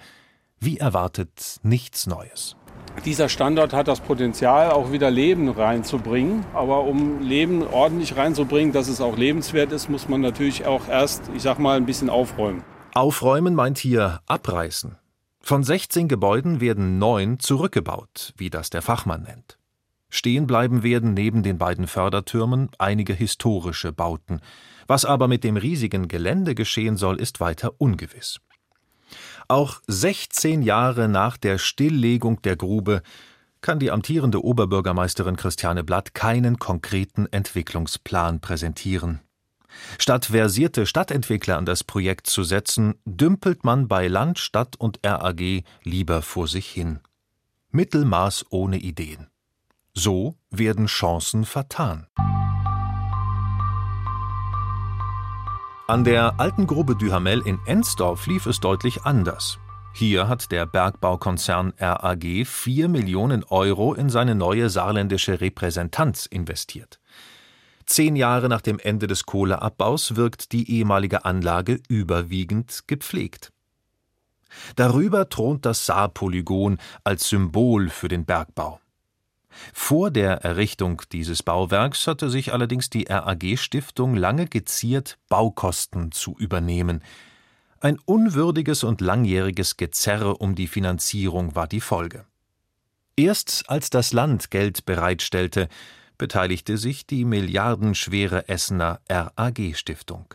wie 0.60 0.78
erwartet 0.78 1.58
nichts 1.62 2.06
Neues. 2.06 2.54
Dieser 3.04 3.28
Standort 3.30 3.72
hat 3.72 3.88
das 3.88 4.00
Potenzial, 4.00 4.70
auch 4.72 4.92
wieder 4.92 5.10
Leben 5.10 5.48
reinzubringen. 5.48 6.44
Aber 6.52 6.84
um 6.84 7.20
Leben 7.20 7.66
ordentlich 7.66 8.16
reinzubringen, 8.16 8.72
dass 8.72 8.88
es 8.88 9.00
auch 9.00 9.16
lebenswert 9.16 9.72
ist, 9.72 9.88
muss 9.88 10.08
man 10.08 10.20
natürlich 10.20 10.66
auch 10.66 10.86
erst, 10.88 11.30
ich 11.34 11.42
sag 11.42 11.58
mal, 11.58 11.76
ein 11.76 11.86
bisschen 11.86 12.10
aufräumen. 12.10 12.62
Aufräumen 12.92 13.54
meint 13.54 13.78
hier 13.78 14.20
abreißen. 14.26 14.96
Von 15.40 15.64
16 15.64 16.08
Gebäuden 16.08 16.60
werden 16.60 16.98
neun 16.98 17.38
zurückgebaut, 17.38 18.34
wie 18.36 18.50
das 18.50 18.68
der 18.68 18.82
Fachmann 18.82 19.22
nennt. 19.22 19.58
Stehen 20.10 20.46
bleiben 20.46 20.82
werden 20.82 21.14
neben 21.14 21.42
den 21.42 21.56
beiden 21.56 21.86
Fördertürmen 21.86 22.68
einige 22.78 23.14
historische 23.14 23.92
Bauten. 23.92 24.40
Was 24.86 25.04
aber 25.04 25.28
mit 25.28 25.44
dem 25.44 25.56
riesigen 25.56 26.08
Gelände 26.08 26.54
geschehen 26.54 26.96
soll, 26.96 27.20
ist 27.20 27.40
weiter 27.40 27.72
ungewiss. 27.78 28.40
Auch 29.50 29.80
16 29.88 30.62
Jahre 30.62 31.08
nach 31.08 31.36
der 31.36 31.58
Stilllegung 31.58 32.40
der 32.42 32.54
Grube 32.54 33.02
kann 33.60 33.80
die 33.80 33.90
amtierende 33.90 34.44
Oberbürgermeisterin 34.44 35.34
Christiane 35.34 35.82
Blatt 35.82 36.14
keinen 36.14 36.60
konkreten 36.60 37.26
Entwicklungsplan 37.32 38.38
präsentieren. 38.38 39.18
Statt 39.98 40.26
versierte 40.26 40.86
Stadtentwickler 40.86 41.58
an 41.58 41.66
das 41.66 41.82
Projekt 41.82 42.28
zu 42.28 42.44
setzen, 42.44 42.94
dümpelt 43.04 43.64
man 43.64 43.88
bei 43.88 44.06
Land, 44.06 44.38
Stadt 44.38 44.76
und 44.76 45.00
RAG 45.04 45.64
lieber 45.82 46.22
vor 46.22 46.46
sich 46.46 46.68
hin. 46.68 47.00
Mittelmaß 47.72 48.46
ohne 48.50 48.78
Ideen. 48.78 49.26
So 49.94 50.36
werden 50.50 50.86
Chancen 50.86 51.44
vertan. 51.44 52.06
An 55.90 56.04
der 56.04 56.38
alten 56.38 56.68
Grube 56.68 56.94
Duhamel 56.94 57.44
in 57.44 57.58
Ensdorf 57.66 58.28
lief 58.28 58.46
es 58.46 58.60
deutlich 58.60 59.02
anders. 59.02 59.58
Hier 59.92 60.28
hat 60.28 60.52
der 60.52 60.64
Bergbaukonzern 60.64 61.72
RAG 61.80 62.46
4 62.46 62.88
Millionen 62.88 63.42
Euro 63.42 63.94
in 63.94 64.08
seine 64.08 64.36
neue 64.36 64.70
saarländische 64.70 65.40
Repräsentanz 65.40 66.26
investiert. 66.26 67.00
Zehn 67.86 68.14
Jahre 68.14 68.48
nach 68.48 68.60
dem 68.60 68.78
Ende 68.78 69.08
des 69.08 69.26
Kohleabbaus 69.26 70.14
wirkt 70.14 70.52
die 70.52 70.70
ehemalige 70.70 71.24
Anlage 71.24 71.80
überwiegend 71.88 72.84
gepflegt. 72.86 73.52
Darüber 74.76 75.28
thront 75.28 75.66
das 75.66 75.86
Saarpolygon 75.86 76.78
als 77.02 77.28
Symbol 77.28 77.88
für 77.88 78.06
den 78.06 78.24
Bergbau. 78.24 78.78
Vor 79.72 80.10
der 80.10 80.44
Errichtung 80.44 81.02
dieses 81.12 81.42
Bauwerks 81.42 82.06
hatte 82.06 82.30
sich 82.30 82.52
allerdings 82.52 82.90
die 82.90 83.06
RAG-Stiftung 83.08 84.16
lange 84.16 84.46
geziert, 84.46 85.18
Baukosten 85.28 86.12
zu 86.12 86.36
übernehmen. 86.38 87.02
Ein 87.80 87.98
unwürdiges 88.04 88.84
und 88.84 89.00
langjähriges 89.00 89.76
Gezerre 89.76 90.36
um 90.36 90.54
die 90.54 90.66
Finanzierung 90.66 91.54
war 91.54 91.66
die 91.66 91.80
Folge. 91.80 92.26
Erst 93.16 93.68
als 93.68 93.90
das 93.90 94.12
Land 94.12 94.50
Geld 94.50 94.86
bereitstellte, 94.86 95.68
beteiligte 96.16 96.76
sich 96.76 97.06
die 97.06 97.24
milliardenschwere 97.24 98.48
Essener 98.48 99.00
RAG-Stiftung. 99.08 100.34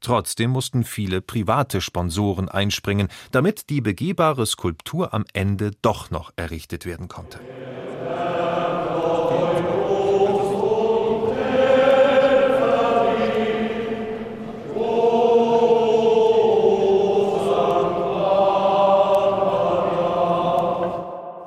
Trotzdem 0.00 0.50
mussten 0.50 0.84
viele 0.84 1.20
private 1.20 1.80
Sponsoren 1.80 2.48
einspringen, 2.48 3.08
damit 3.30 3.70
die 3.70 3.80
begehbare 3.80 4.46
Skulptur 4.46 5.14
am 5.14 5.24
Ende 5.32 5.72
doch 5.82 6.10
noch 6.10 6.32
errichtet 6.36 6.86
werden 6.86 7.08
konnte. 7.08 7.40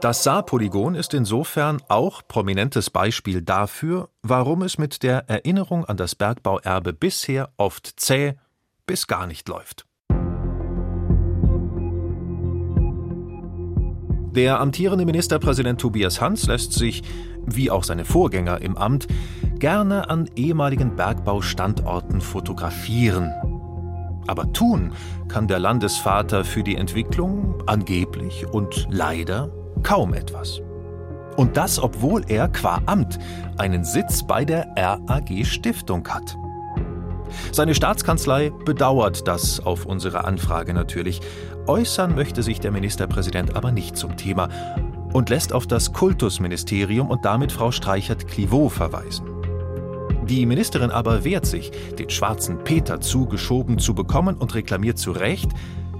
Das 0.02 0.24
Saarpolygon 0.24 0.96
ist 0.96 1.14
insofern 1.14 1.82
auch 1.90 2.22
prominentes 2.26 2.90
Beispiel 2.90 3.42
dafür, 3.42 4.08
warum 4.22 4.62
es 4.62 4.78
mit 4.78 5.04
der 5.04 5.30
Erinnerung 5.30 5.84
an 5.84 5.98
das 5.98 6.16
Bergbauerbe 6.16 6.94
bisher 6.94 7.50
oft 7.58 8.00
zäh 8.00 8.36
bis 8.86 9.08
gar 9.08 9.28
nicht 9.28 9.50
läuft. 9.50 9.86
Der 14.32 14.62
amtierende 14.62 15.06
Ministerpräsident 15.06 15.82
Tobias 15.82 16.22
Hans 16.22 16.48
lässt 16.48 16.72
sich, 16.72 17.04
wie 17.46 17.70
auch 17.70 17.84
seine 17.84 18.06
Vorgänger 18.06 18.62
im 18.62 18.78
Amt, 18.78 19.08
gerne 19.58 20.10
an 20.10 20.30
ehemaligen 20.38 20.96
Bergbaustandorten 20.96 22.22
fotografieren. 22.22 23.34
Aber 24.28 24.54
tun 24.54 24.94
kann 25.28 25.50
der 25.50 25.60
Landesvater 25.60 26.46
für 26.46 26.64
die 26.64 26.76
Entwicklung 26.76 27.62
angeblich 27.68 28.48
und 28.48 28.88
leider 28.90 29.59
kaum 29.84 30.14
etwas. 30.14 30.62
Und 31.36 31.58
das, 31.58 31.82
obwohl 31.82 32.24
er 32.28 32.48
qua 32.50 32.82
Amt 32.86 33.18
einen 33.58 33.84
Sitz 33.84 34.24
bei 34.24 34.46
der 34.46 34.68
RAG 34.76 35.30
Stiftung 35.46 36.08
hat. 36.08 36.36
Seine 37.52 37.76
Staatskanzlei 37.76 38.52
bedauert 38.66 39.28
das 39.28 39.60
auf 39.60 39.86
unsere 39.86 40.26
Anfrage 40.26 40.74
natürlich. 40.74 41.22
Äußern 41.68 42.16
möchte 42.16 42.44
sich 42.44 42.60
der 42.60 42.72
Ministerpräsident 42.72 43.56
aber 43.56 43.72
nicht 43.72 43.96
zum 43.96 44.18
Thema 44.18 44.50
und 45.14 45.30
lässt 45.30 45.54
auf 45.54 45.68
das 45.68 45.94
Kultusministerium 45.94 47.10
und 47.10 47.26
damit 47.26 47.52
Frau 47.52 47.72
Streichert-Clivaux 47.72 48.70
verweisen. 48.74 49.28
Die 50.24 50.46
Ministerin 50.46 50.92
aber 50.92 51.24
wehrt 51.24 51.46
sich, 51.46 51.72
den 51.98 52.10
schwarzen 52.10 52.64
Peter 52.64 53.02
zugeschoben 53.02 53.80
zu 53.80 53.96
bekommen 53.96 54.36
und 54.38 54.54
reklamiert 54.54 55.00
zu 55.00 55.12
Recht 55.12 55.52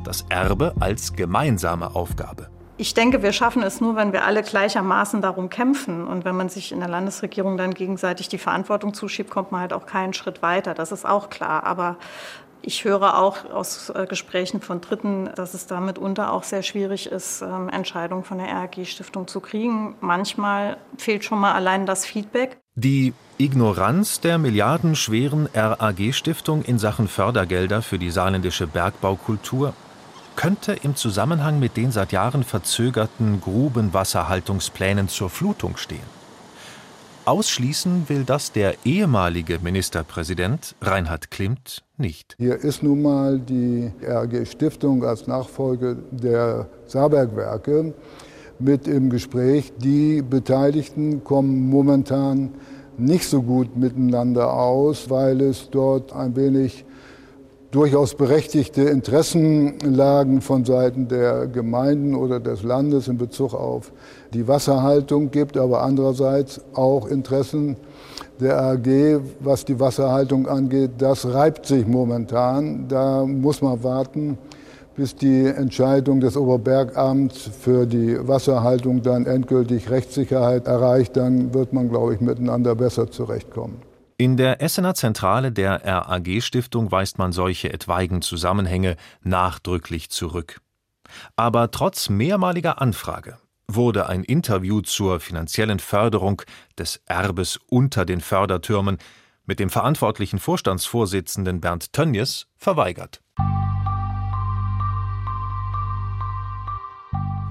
das 0.04 0.26
Erbe 0.30 0.74
als 0.80 1.14
gemeinsame 1.14 1.96
Aufgabe. 1.96 2.50
Ich 2.80 2.94
denke, 2.94 3.22
wir 3.22 3.34
schaffen 3.34 3.62
es 3.62 3.82
nur, 3.82 3.98
wenn 3.98 4.14
wir 4.14 4.24
alle 4.24 4.42
gleichermaßen 4.42 5.22
darum 5.22 5.50
kämpfen. 5.50 6.08
Und 6.08 6.24
wenn 6.24 6.38
man 6.38 6.48
sich 6.48 6.72
in 6.72 6.80
der 6.80 6.88
Landesregierung 6.88 7.58
dann 7.58 7.74
gegenseitig 7.74 8.30
die 8.30 8.38
Verantwortung 8.38 8.94
zuschiebt, 8.94 9.30
kommt 9.30 9.52
man 9.52 9.60
halt 9.60 9.74
auch 9.74 9.86
keinen 9.86 10.14
Schritt 10.14 10.42
weiter. 10.42 10.74
Das 10.74 10.94
ist 10.94 11.06
auch 11.06 11.30
klar. 11.30 11.66
Aber 11.66 11.98
ich 12.62 12.86
höre 12.86 13.18
auch 13.18 13.44
aus 13.52 13.90
äh, 13.90 14.06
Gesprächen 14.08 14.62
von 14.62 14.80
Dritten, 14.80 15.30
dass 15.36 15.56
es 15.56 15.68
da 15.68 15.82
mitunter 15.82 16.32
auch 16.32 16.44
sehr 16.44 16.64
schwierig 16.64 17.08
ist, 17.08 17.42
ähm, 17.42 17.68
Entscheidungen 17.68 18.24
von 18.24 18.38
der 18.38 18.48
RAG-Stiftung 18.48 19.28
zu 19.28 19.42
kriegen. 19.42 19.96
Manchmal 20.00 20.78
fehlt 20.98 21.26
schon 21.26 21.40
mal 21.40 21.52
allein 21.52 21.86
das 21.86 22.06
Feedback. 22.06 22.60
Die 22.76 23.14
Ignoranz 23.38 24.22
der 24.22 24.38
milliardenschweren 24.38 25.50
RAG-Stiftung 25.54 26.64
in 26.64 26.80
Sachen 26.80 27.10
Fördergelder 27.10 27.82
für 27.82 28.00
die 28.00 28.10
saarländische 28.10 28.68
Bergbaukultur 28.68 29.74
könnte 30.40 30.72
im 30.84 30.96
Zusammenhang 30.96 31.60
mit 31.60 31.76
den 31.76 31.92
seit 31.92 32.14
Jahren 32.14 32.46
verzögerten 32.46 33.42
Grubenwasserhaltungsplänen 33.42 35.10
zur 35.10 35.30
Flutung 35.30 35.76
stehen. 35.76 36.00
Ausschließen 37.26 38.08
will 38.08 38.24
das 38.24 38.54
der 38.54 38.76
ehemalige 38.86 39.60
Ministerpräsident 39.60 40.76
Reinhard 40.82 41.30
Klimt 41.30 41.84
nicht. 41.98 42.36
Hier 42.38 42.56
ist 42.56 42.84
nun 42.84 43.02
mal 43.02 43.38
die 43.38 43.92
RG 44.02 44.46
Stiftung 44.46 45.04
als 45.04 45.28
Nachfolge 45.28 45.98
der 46.10 46.70
Saarbergwerke 46.88 47.94
mit 48.60 48.88
im 48.88 49.10
Gespräch. 49.10 49.74
Die 49.78 50.22
Beteiligten 50.22 51.22
kommen 51.26 51.70
momentan 51.70 52.52
nicht 52.98 53.26
so 53.26 53.42
gut 53.42 53.76
miteinander 53.76 54.54
aus, 54.54 55.10
weil 55.10 55.42
es 55.42 55.70
dort 55.70 56.14
ein 56.14 56.34
wenig 56.38 56.86
durchaus 57.72 58.16
berechtigte 58.16 58.82
Interessenlagen 58.84 60.42
von 60.42 60.66
Seiten 60.66 61.08
der 61.08 61.48
Gemeinden 61.48 62.16
oder 62.16 62.40
des 62.40 62.64
Landes 62.64 63.08
in 63.08 63.18
Bezug 63.18 63.54
auf 63.54 63.92
die 64.34 64.48
Wasserhaltung 64.48 65.30
gibt, 65.30 65.56
aber 65.58 65.84
andererseits 65.84 66.62
auch 66.74 67.08
Interessen 67.08 67.76
der 68.40 68.60
AG, 68.60 69.22
was 69.40 69.66
die 69.66 69.80
Wasserhaltung 69.80 70.48
angeht. 70.48 70.92
Das 70.98 71.32
reibt 71.32 71.66
sich 71.66 71.86
momentan. 71.86 72.88
Da 72.88 73.26
muss 73.26 73.62
man 73.62 73.84
warten, 73.84 74.38
bis 74.96 75.16
die 75.16 75.46
Entscheidung 75.46 76.20
des 76.22 76.38
Oberbergamts 76.38 77.50
für 77.60 77.86
die 77.86 78.18
Wasserhaltung 78.28 79.02
dann 79.04 79.26
endgültig 79.26 79.92
Rechtssicherheit 79.92 80.68
erreicht. 80.68 81.18
Dann 81.18 81.54
wird 81.54 81.74
man, 81.74 81.90
glaube 81.90 82.16
ich, 82.16 82.22
miteinander 82.22 82.76
besser 82.76 83.12
zurechtkommen. 83.12 83.89
In 84.22 84.36
der 84.36 84.62
Essener 84.62 84.96
Zentrale 84.96 85.50
der 85.50 85.86
RAG-Stiftung 85.86 86.92
weist 86.92 87.18
man 87.20 87.32
solche 87.32 87.72
etwaigen 87.72 88.22
Zusammenhänge 88.22 88.98
nachdrücklich 89.24 90.10
zurück. 90.10 90.60
Aber 91.38 91.72
trotz 91.72 92.10
mehrmaliger 92.10 92.82
Anfrage 92.82 93.38
wurde 93.70 94.10
ein 94.10 94.26
Interview 94.26 94.82
zur 94.82 95.22
finanziellen 95.22 95.80
Förderung 95.80 96.42
des 96.78 97.02
Erbes 97.06 97.62
unter 97.70 98.04
den 98.04 98.20
Fördertürmen 98.20 98.98
mit 99.46 99.62
dem 99.62 99.70
verantwortlichen 99.70 100.40
Vorstandsvorsitzenden 100.40 101.62
Bernd 101.62 101.94
Tönjes 101.94 102.48
verweigert. 102.58 103.22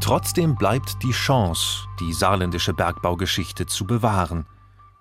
Trotzdem 0.03 0.55
bleibt 0.55 1.03
die 1.03 1.13
Chance, 1.13 1.89
die 1.99 2.13
saarländische 2.13 2.75
Bergbaugeschichte 2.75 3.65
zu 3.65 3.87
bewahren. 3.87 4.45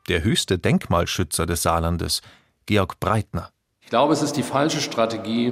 Der 0.08 0.24
höchste 0.24 0.58
Denkmalschützer 0.58 1.46
des 1.46 1.64
Saarlandes, 1.64 2.22
Georg 2.66 2.98
Breitner. 3.02 3.50
Ich 3.82 3.90
glaube, 3.90 4.14
es 4.14 4.22
ist 4.22 4.38
die 4.38 4.44
falsche 4.44 4.80
Strategie 4.80 5.52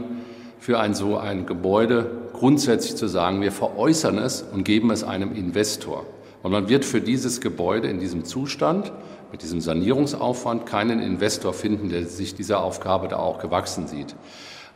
für 0.59 0.79
ein 0.79 0.93
so 0.93 1.17
ein 1.17 1.45
Gebäude, 1.45 2.29
grundsätzlich 2.31 2.95
zu 2.95 3.07
sagen, 3.07 3.41
wir 3.41 3.51
veräußern 3.51 4.17
es 4.17 4.43
und 4.43 4.63
geben 4.63 4.91
es 4.91 5.03
einem 5.03 5.35
Investor. 5.35 6.05
Und 6.41 6.53
man 6.53 6.69
wird 6.69 6.85
für 6.85 7.01
dieses 7.01 7.41
Gebäude 7.41 7.89
in 7.89 7.99
diesem 7.99 8.23
Zustand, 8.23 8.93
mit 9.29 9.41
diesem 9.41 9.59
Sanierungsaufwand, 9.59 10.65
keinen 10.65 11.01
Investor 11.01 11.53
finden, 11.53 11.89
der 11.89 12.05
sich 12.05 12.33
dieser 12.33 12.61
Aufgabe 12.63 13.09
da 13.09 13.17
auch 13.17 13.39
gewachsen 13.39 13.87
sieht. 13.87 14.15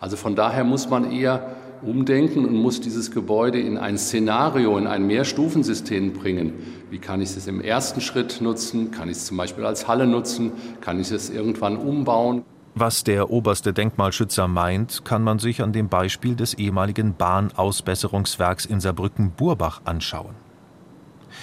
Also 0.01 0.17
von 0.17 0.35
daher 0.35 0.65
muss 0.65 0.89
man 0.89 1.09
eher 1.09 1.55
umdenken 1.81 2.45
und 2.45 2.55
muss 2.55 2.81
dieses 2.81 3.11
Gebäude 3.11 3.59
in 3.59 3.77
ein 3.77 3.97
Szenario, 3.97 4.77
in 4.77 4.87
ein 4.87 5.07
Mehrstufensystem 5.07 6.13
bringen. 6.13 6.53
Wie 6.89 6.99
kann 6.99 7.21
ich 7.21 7.35
es 7.35 7.47
im 7.47 7.61
ersten 7.61 8.01
Schritt 8.01 8.41
nutzen? 8.41 8.91
Kann 8.91 9.09
ich 9.09 9.17
es 9.17 9.25
zum 9.25 9.37
Beispiel 9.37 9.65
als 9.65 9.87
Halle 9.87 10.07
nutzen? 10.07 10.51
Kann 10.81 10.99
ich 10.99 11.11
es 11.11 11.29
irgendwann 11.29 11.77
umbauen? 11.77 12.43
Was 12.75 13.03
der 13.03 13.29
oberste 13.29 13.73
Denkmalschützer 13.73 14.47
meint, 14.47 15.03
kann 15.03 15.23
man 15.23 15.39
sich 15.39 15.61
an 15.61 15.73
dem 15.73 15.89
Beispiel 15.89 16.35
des 16.35 16.53
ehemaligen 16.53 17.15
Bahnausbesserungswerks 17.15 18.65
in 18.65 18.79
Saarbrücken-Burbach 18.79 19.81
anschauen. 19.85 20.35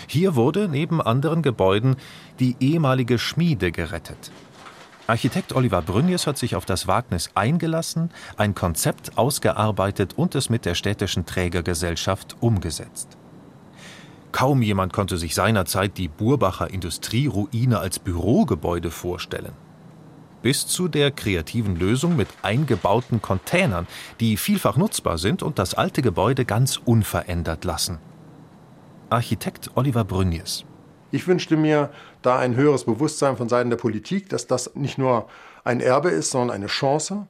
Hier 0.07 0.35
wurde 0.35 0.69
neben 0.69 1.01
anderen 1.01 1.43
Gebäuden 1.43 1.97
die 2.39 2.57
ehemalige 2.61 3.19
Schmiede 3.19 3.73
gerettet. 3.73 4.31
Architekt 5.09 5.55
Oliver 5.55 5.83
Brünjes 5.83 6.27
hat 6.27 6.37
sich 6.37 6.57
auf 6.57 6.65
das 6.65 6.89
Wagnis 6.89 7.31
eingelassen, 7.35 8.11
ein 8.37 8.57
Konzept 8.57 9.17
ausgearbeitet 9.17 10.15
und 10.17 10.35
es 10.35 10.51
mit 10.51 10.65
der 10.65 10.75
städtischen 10.75 11.27
Trägergesellschaft 11.27 12.37
umgesetzt. 12.41 13.17
Kaum 14.33 14.63
jemand 14.63 14.93
konnte 14.93 15.17
sich 15.17 15.35
seinerzeit 15.35 15.97
die 15.97 16.09
Burbacher 16.09 16.71
Industrieruine 16.71 17.79
als 17.79 18.01
Bürogebäude 18.01 18.91
vorstellen. 18.91 19.53
Bis 20.43 20.67
zu 20.67 20.89
der 20.89 21.13
kreativen 21.13 21.77
Lösung 21.77 22.17
mit 22.17 22.29
eingebauten 22.43 23.23
Containern, 23.23 23.87
die 24.19 24.37
vielfach 24.37 24.77
nutzbar 24.77 25.19
sind 25.19 25.43
und 25.43 25.61
das 25.61 25.75
alte 25.75 26.03
Gebäude 26.03 26.45
ganz 26.45 26.81
unverändert 26.85 27.65
lassen. 27.65 27.99
Architekt 29.09 29.71
Oliver 29.77 30.05
Brünjes 30.05 30.65
ich 31.17 31.27
wünschte 31.27 31.57
mir 31.57 31.91
da 32.23 32.39
ein 32.39 32.55
höheres 32.55 32.85
Bewusstsein 32.85 33.37
von 33.37 33.49
Seiten 33.49 33.71
der 33.71 33.77
Politik, 33.79 34.29
dass 34.29 34.47
das 34.47 34.75
nicht 34.75 34.99
nur 34.99 35.27
ein 35.65 35.81
Erbe 35.81 36.11
ist, 36.11 36.31
sondern 36.31 36.55
eine 36.55 36.67
Chance 36.67 37.27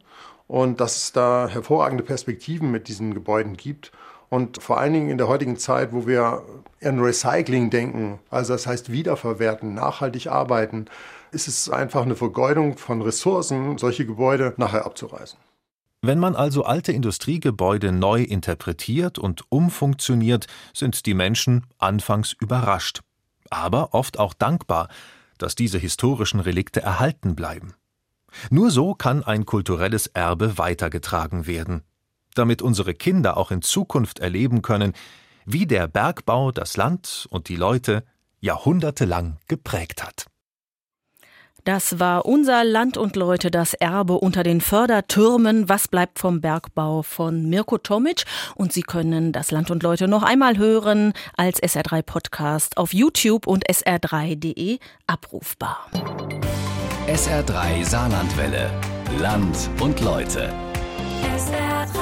und 0.49 0.81
dass 0.81 0.97
es 0.97 1.13
da 1.13 1.49
hervorragende 1.49 2.05
Perspektiven 2.05 2.71
mit 2.71 2.89
diesen 2.89 3.15
Gebäuden 3.15 3.57
gibt. 3.57 3.93
Und 4.29 4.61
vor 4.61 4.79
allen 4.79 4.93
Dingen 4.93 5.09
in 5.09 5.19
der 5.19 5.29
heutigen 5.29 5.57
Zeit, 5.57 5.93
wo 5.93 6.07
wir 6.07 6.43
an 6.83 7.01
Recycling 7.01 7.71
denken, 7.71 8.19
also 8.29 8.53
das 8.53 8.67
heißt 8.67 8.91
wiederverwerten, 8.91 9.73
nachhaltig 9.75 10.27
arbeiten, 10.27 10.87
ist 11.31 11.49
es 11.49 11.71
einfach 11.71 12.03
eine 12.03 12.17
Vergeudung 12.17 12.77
von 12.77 13.03
Ressourcen, 13.03 13.79
solche 13.79 14.05
Gebäude 14.05 14.53
nachher 14.57 14.85
abzureißen. 14.85 15.39
Wenn 16.03 16.19
man 16.19 16.37
also 16.37 16.65
alte 16.65 16.93
Industriegebäude 16.93 17.93
neu 17.93 18.23
interpretiert 18.23 19.19
und 19.19 19.45
umfunktioniert, 19.49 20.47
sind 20.75 21.07
die 21.07 21.15
Menschen 21.15 21.67
anfangs 21.79 22.33
überrascht 22.33 23.01
aber 23.51 23.95
oft 23.95 24.19
auch 24.19 24.35
dankbar, 24.35 24.89
dass 25.39 25.55
diese 25.55 25.79
historischen 25.79 26.41
Relikte 26.41 26.81
erhalten 26.81 27.35
bleiben. 27.37 27.75
Nur 28.51 28.71
so 28.71 28.95
kann 28.95 29.23
ein 29.23 29.47
kulturelles 29.47 30.07
Erbe 30.09 30.59
weitergetragen 30.59 31.47
werden, 31.47 31.83
damit 32.35 32.63
unsere 32.63 32.95
Kinder 32.95 33.37
auch 33.37 33.51
in 33.51 33.63
Zukunft 33.63 34.19
erleben 34.19 34.63
können, 34.63 34.93
wie 35.45 35.67
der 35.67 35.87
Bergbau 35.87 36.53
das 36.53 36.77
Land 36.77 37.27
und 37.31 37.49
die 37.49 37.57
Leute 37.57 38.05
jahrhundertelang 38.41 39.39
geprägt 39.49 40.03
hat. 40.05 40.27
Das 41.67 41.99
war 41.99 42.27
unser 42.27 42.63
Land 42.63 42.97
und 42.97 43.17
Leute, 43.17 43.51
das 43.51 43.75
Erbe 43.75 44.21
unter 44.21 44.45
den 44.45 44.61
Fördertürmen. 44.61 45.69
Was 45.69 45.89
bleibt 45.89 46.21
vom 46.21 46.41
Bergbau 46.41 47.03
von 47.03 47.51
Mirko 47.51 47.77
Tomic? 47.77 48.25
Und 48.55 48.73
Sie 48.73 48.83
können 48.83 49.33
das 49.33 49.51
Land 49.51 49.73
und 49.73 49.83
Leute 49.83 50.07
noch 50.07 50.23
einmal 50.23 50.59
hören 50.59 51.13
als 51.37 51.61
SR3 51.61 52.03
Podcast 52.03 52.77
auf 52.77 52.95
YouTube 52.95 53.49
und 53.49 53.67
sr3.de 53.67 54.79
abrufbar. 55.09 55.89
SR3 57.09 57.85
Saarlandwelle. 57.85 58.71
Land 59.19 59.69
und 59.81 60.01
Leute. 60.01 60.53
SR3. 61.37 61.97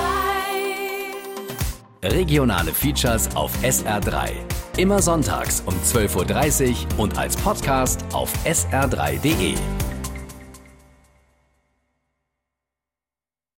Regionale 2.13 2.71
Features 2.71 3.35
auf 3.35 3.51
SR3. 3.63 4.33
Immer 4.77 5.01
sonntags 5.01 5.63
um 5.67 5.75
12.30 5.75 6.71
Uhr 6.71 6.99
und 6.99 7.17
als 7.17 7.37
Podcast 7.37 8.05
auf 8.13 8.33
sr3.de. 8.45 9.55